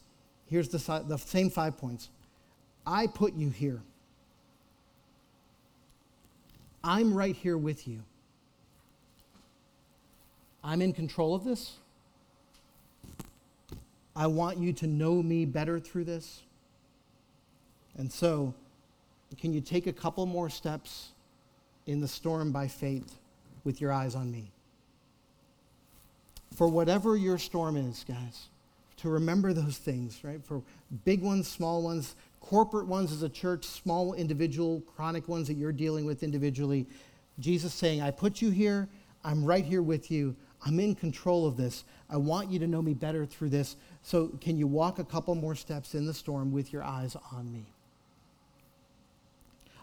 Here's 0.47 0.69
the, 0.69 1.03
the 1.07 1.17
same 1.17 1.51
five 1.51 1.77
points 1.77 2.09
I 2.87 3.05
put 3.05 3.35
you 3.35 3.49
here. 3.49 3.81
I'm 6.85 7.15
right 7.15 7.35
here 7.35 7.57
with 7.57 7.87
you. 7.87 8.03
I'm 10.63 10.83
in 10.83 10.93
control 10.93 11.33
of 11.33 11.43
this. 11.43 11.77
I 14.15 14.27
want 14.27 14.59
you 14.59 14.71
to 14.73 14.87
know 14.87 15.23
me 15.23 15.45
better 15.45 15.79
through 15.79 16.03
this. 16.03 16.43
And 17.97 18.11
so, 18.11 18.53
can 19.39 19.51
you 19.51 19.61
take 19.61 19.87
a 19.87 19.93
couple 19.93 20.27
more 20.27 20.47
steps 20.47 21.09
in 21.87 22.01
the 22.01 22.07
storm 22.07 22.51
by 22.51 22.67
faith 22.67 23.17
with 23.63 23.81
your 23.81 23.91
eyes 23.91 24.13
on 24.13 24.31
me? 24.31 24.51
For 26.55 26.67
whatever 26.67 27.17
your 27.17 27.39
storm 27.39 27.77
is, 27.77 28.05
guys, 28.07 28.49
to 28.97 29.09
remember 29.09 29.53
those 29.53 29.77
things, 29.77 30.23
right? 30.23 30.41
For 30.43 30.61
big 31.03 31.23
ones, 31.23 31.47
small 31.47 31.81
ones, 31.81 32.15
corporate 32.45 32.87
ones 32.87 33.11
as 33.11 33.23
a 33.23 33.29
church, 33.29 33.65
small 33.65 34.13
individual, 34.13 34.81
chronic 34.95 35.27
ones 35.27 35.47
that 35.47 35.55
you're 35.55 35.71
dealing 35.71 36.05
with 36.05 36.21
individually. 36.21 36.85
Jesus 37.39 37.73
saying, 37.73 38.01
I 38.01 38.11
put 38.11 38.41
you 38.41 38.51
here. 38.51 38.87
I'm 39.23 39.43
right 39.43 39.65
here 39.65 39.81
with 39.81 40.11
you. 40.11 40.35
I'm 40.63 40.79
in 40.79 40.93
control 40.93 41.47
of 41.47 41.57
this. 41.57 41.83
I 42.09 42.17
want 42.17 42.51
you 42.51 42.59
to 42.59 42.67
know 42.67 42.81
me 42.81 42.93
better 42.93 43.25
through 43.25 43.49
this. 43.49 43.75
So, 44.03 44.27
can 44.39 44.57
you 44.57 44.67
walk 44.67 44.99
a 44.99 45.03
couple 45.03 45.33
more 45.33 45.55
steps 45.55 45.95
in 45.95 46.05
the 46.05 46.13
storm 46.13 46.51
with 46.51 46.71
your 46.71 46.83
eyes 46.83 47.17
on 47.31 47.51
me? 47.51 47.65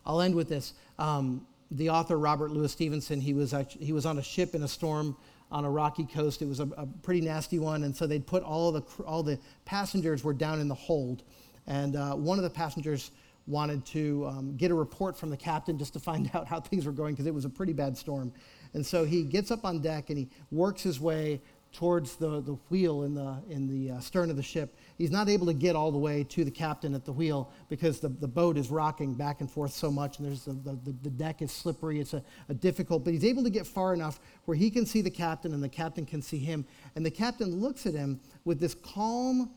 I'll 0.06 0.20
end 0.20 0.34
with 0.34 0.48
this. 0.48 0.74
Um, 0.98 1.46
the 1.72 1.90
author 1.90 2.18
Robert 2.18 2.52
Louis 2.52 2.70
Stevenson, 2.70 3.20
he 3.20 3.34
was, 3.34 3.52
actually, 3.52 3.84
he 3.84 3.92
was 3.92 4.06
on 4.06 4.18
a 4.18 4.22
ship 4.22 4.54
in 4.54 4.62
a 4.62 4.68
storm 4.68 5.16
on 5.52 5.64
a 5.64 5.70
rocky 5.70 6.06
coast. 6.06 6.42
It 6.42 6.48
was 6.48 6.60
a, 6.60 6.68
a 6.76 6.86
pretty 7.02 7.20
nasty 7.20 7.58
one, 7.58 7.84
and 7.84 7.94
so 7.94 8.06
they'd 8.06 8.26
put 8.26 8.42
all 8.42 8.72
the 8.72 8.82
all 9.04 9.22
the 9.22 9.38
passengers 9.64 10.24
were 10.24 10.32
down 10.32 10.60
in 10.60 10.66
the 10.66 10.74
hold, 10.74 11.22
and 11.66 11.96
uh, 11.96 12.14
one 12.14 12.38
of 12.38 12.44
the 12.44 12.50
passengers 12.50 13.10
wanted 13.46 13.84
to 13.86 14.26
um, 14.28 14.56
get 14.56 14.70
a 14.70 14.74
report 14.74 15.16
from 15.16 15.28
the 15.30 15.36
captain 15.36 15.76
just 15.76 15.92
to 15.92 15.98
find 15.98 16.30
out 16.34 16.46
how 16.46 16.60
things 16.60 16.86
were 16.86 16.92
going 16.92 17.14
because 17.14 17.26
it 17.26 17.34
was 17.34 17.44
a 17.44 17.50
pretty 17.50 17.72
bad 17.72 17.96
storm, 17.96 18.32
and 18.74 18.84
so 18.84 19.04
he 19.04 19.22
gets 19.24 19.50
up 19.50 19.64
on 19.64 19.80
deck 19.80 20.10
and 20.10 20.18
he 20.18 20.28
works 20.50 20.82
his 20.82 21.00
way 21.00 21.40
towards 21.72 22.16
the, 22.16 22.40
the 22.42 22.52
wheel 22.68 23.02
in 23.02 23.14
the, 23.14 23.36
in 23.48 23.66
the 23.66 23.92
uh, 23.92 24.00
stern 24.00 24.30
of 24.30 24.36
the 24.36 24.42
ship. 24.42 24.76
He's 24.98 25.10
not 25.10 25.28
able 25.28 25.46
to 25.46 25.54
get 25.54 25.74
all 25.74 25.90
the 25.90 25.98
way 25.98 26.22
to 26.24 26.44
the 26.44 26.50
captain 26.50 26.94
at 26.94 27.04
the 27.04 27.12
wheel 27.12 27.50
because 27.68 27.98
the, 27.98 28.08
the 28.08 28.28
boat 28.28 28.58
is 28.58 28.70
rocking 28.70 29.14
back 29.14 29.40
and 29.40 29.50
forth 29.50 29.72
so 29.72 29.90
much 29.90 30.18
and 30.18 30.28
there's 30.28 30.44
the, 30.44 30.52
the, 30.52 30.94
the 31.02 31.10
deck 31.10 31.40
is 31.40 31.50
slippery. 31.50 31.98
It's 31.98 32.12
a, 32.12 32.22
a 32.48 32.54
difficult, 32.54 33.04
but 33.04 33.14
he's 33.14 33.24
able 33.24 33.42
to 33.42 33.50
get 33.50 33.66
far 33.66 33.94
enough 33.94 34.20
where 34.44 34.56
he 34.56 34.70
can 34.70 34.84
see 34.84 35.00
the 35.00 35.10
captain 35.10 35.54
and 35.54 35.62
the 35.62 35.68
captain 35.68 36.04
can 36.04 36.20
see 36.20 36.38
him. 36.38 36.66
And 36.94 37.04
the 37.06 37.10
captain 37.10 37.60
looks 37.60 37.86
at 37.86 37.94
him 37.94 38.20
with 38.44 38.60
this 38.60 38.74
calm, 38.74 39.50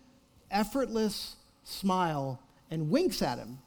effortless 0.51 1.35
smile 1.65 2.39
and 2.71 2.89
winks 2.89 3.21
at 3.21 3.37
him. 3.37 3.59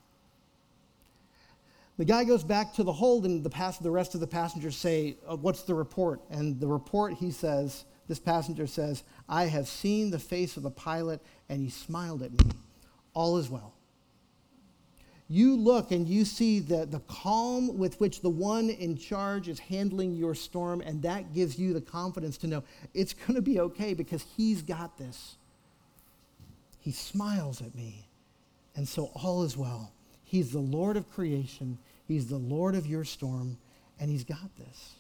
The 1.99 2.05
guy 2.05 2.25
goes 2.25 2.45
back 2.45 2.73
to 2.75 2.85
the 2.85 2.93
hold, 2.93 3.27
and 3.27 3.45
the, 3.45 3.51
pass- 3.51 3.79
the 3.79 3.91
rest 3.91 4.15
of 4.15 4.21
the 4.21 4.27
passengers 4.27 4.77
say, 4.77 5.17
uh, 5.29 5.37
What's 5.37 5.63
the 5.63 5.75
report? 5.75 6.21
And 6.31 6.59
the 6.59 6.69
report, 6.69 7.15
he 7.15 7.33
says, 7.33 7.85
this 8.07 8.21
passenger 8.21 8.67
says, 8.67 9.03
I 9.29 9.45
have 9.45 9.69
seen 9.69 10.11
the 10.11 10.19
face 10.19 10.57
of 10.57 10.63
the 10.63 10.71
pilot, 10.71 11.21
and 11.49 11.61
he 11.61 11.69
smiled 11.69 12.23
at 12.23 12.33
me. 12.33 12.53
All 13.15 13.37
is 13.37 13.51
well. 13.51 13.75
You 15.31 15.57
look 15.57 15.91
and 15.91 16.09
you 16.09 16.25
see 16.25 16.61
the, 16.61 16.87
the 16.87 17.01
calm 17.01 17.77
with 17.77 18.01
which 18.01 18.23
the 18.23 18.31
one 18.31 18.71
in 18.71 18.97
charge 18.97 19.49
is 19.49 19.59
handling 19.59 20.15
your 20.15 20.35
storm, 20.35 20.81
and 20.81 21.03
that 21.03 21.35
gives 21.35 21.59
you 21.59 21.75
the 21.75 21.83
confidence 21.83 22.39
to 22.39 22.47
know 22.47 22.65
it's 22.95 23.13
going 23.13 23.35
to 23.35 23.43
be 23.43 23.61
okay 23.61 23.93
because 23.93 24.25
he's 24.37 24.63
got 24.63 24.97
this. 24.97 25.37
He 26.81 26.93
smiles 26.93 27.61
at 27.61 27.75
me, 27.75 28.09
and 28.77 28.87
so 28.87 29.11
all 29.15 29.43
is 29.43 29.57
well. 29.57 29.93
He's 30.25 30.53
the 30.53 30.59
Lord 30.59 30.97
of 30.97 31.11
creation, 31.11 31.79
He's 32.07 32.27
the 32.27 32.37
Lord 32.37 32.75
of 32.75 32.87
your 32.87 33.05
storm, 33.05 33.59
and 34.01 34.11
He's 34.11 34.25
got 34.25 34.57
this. 34.57 34.95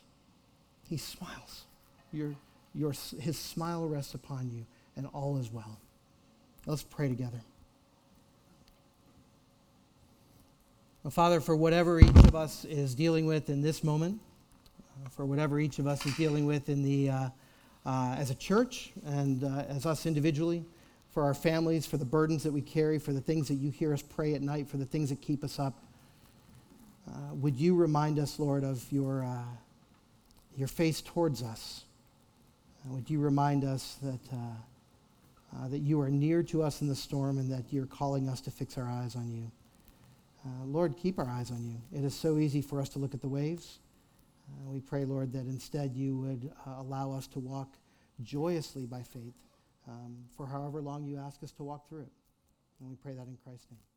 He 0.88 0.96
smiles. 0.96 1.64
You're, 2.12 2.34
your, 2.74 2.92
his 3.20 3.38
smile 3.38 3.86
rests 3.86 4.14
upon 4.14 4.50
you, 4.50 4.64
and 4.96 5.06
all 5.12 5.38
is 5.38 5.52
well. 5.52 5.78
Let's 6.66 6.82
pray 6.82 7.08
together. 7.08 7.40
Well, 11.02 11.10
Father, 11.10 11.40
for 11.40 11.56
whatever 11.56 12.00
each 12.00 12.08
of 12.08 12.34
us 12.34 12.64
is 12.64 12.94
dealing 12.94 13.24
with 13.24 13.48
in 13.48 13.62
this 13.62 13.84
moment, 13.84 14.20
uh, 15.04 15.08
for 15.08 15.24
whatever 15.24 15.60
each 15.60 15.78
of 15.78 15.86
us 15.86 16.04
is 16.04 16.14
dealing 16.16 16.44
with 16.44 16.68
in 16.68 16.82
the, 16.82 17.10
uh, 17.10 17.28
uh, 17.86 18.16
as 18.18 18.30
a 18.30 18.34
church 18.34 18.92
and 19.06 19.44
uh, 19.44 19.64
as 19.68 19.86
us 19.86 20.06
individually, 20.06 20.64
for 21.18 21.24
our 21.24 21.34
families, 21.34 21.84
for 21.84 21.96
the 21.96 22.04
burdens 22.04 22.44
that 22.44 22.52
we 22.52 22.60
carry, 22.60 22.96
for 22.96 23.12
the 23.12 23.20
things 23.20 23.48
that 23.48 23.54
you 23.54 23.72
hear 23.72 23.92
us 23.92 24.02
pray 24.02 24.34
at 24.34 24.40
night, 24.40 24.68
for 24.68 24.76
the 24.76 24.84
things 24.84 25.08
that 25.08 25.20
keep 25.20 25.42
us 25.42 25.58
up, 25.58 25.82
uh, 27.08 27.34
would 27.34 27.56
you 27.56 27.74
remind 27.74 28.20
us, 28.20 28.38
Lord, 28.38 28.62
of 28.62 28.86
your, 28.92 29.24
uh, 29.24 29.42
your 30.56 30.68
face 30.68 31.00
towards 31.00 31.42
us? 31.42 31.82
Uh, 32.84 32.94
would 32.94 33.10
you 33.10 33.18
remind 33.18 33.64
us 33.64 33.98
that, 34.00 34.20
uh, 34.32 35.56
uh, 35.56 35.66
that 35.66 35.80
you 35.80 36.00
are 36.00 36.08
near 36.08 36.44
to 36.44 36.62
us 36.62 36.82
in 36.82 36.86
the 36.86 36.94
storm 36.94 37.38
and 37.38 37.50
that 37.50 37.64
you're 37.72 37.86
calling 37.86 38.28
us 38.28 38.40
to 38.42 38.52
fix 38.52 38.78
our 38.78 38.88
eyes 38.88 39.16
on 39.16 39.28
you? 39.28 39.50
Uh, 40.46 40.66
Lord, 40.66 40.96
keep 40.96 41.18
our 41.18 41.28
eyes 41.28 41.50
on 41.50 41.64
you. 41.64 41.98
It 41.98 42.04
is 42.04 42.14
so 42.14 42.38
easy 42.38 42.62
for 42.62 42.80
us 42.80 42.88
to 42.90 43.00
look 43.00 43.12
at 43.12 43.22
the 43.22 43.28
waves. 43.28 43.80
We 44.66 44.78
pray, 44.78 45.04
Lord, 45.04 45.32
that 45.32 45.46
instead 45.46 45.96
you 45.96 46.16
would 46.18 46.52
allow 46.64 47.10
us 47.10 47.26
to 47.26 47.40
walk 47.40 47.74
joyously 48.22 48.86
by 48.86 49.02
faith 49.02 49.34
um, 49.88 50.16
for 50.36 50.46
however 50.46 50.80
long 50.80 51.04
you 51.06 51.18
ask 51.18 51.42
us 51.42 51.52
to 51.52 51.62
walk 51.62 51.88
through 51.88 52.02
it. 52.02 52.12
And 52.80 52.88
we 52.88 52.96
pray 52.96 53.14
that 53.14 53.26
in 53.26 53.36
Christ's 53.42 53.66
name. 53.70 53.87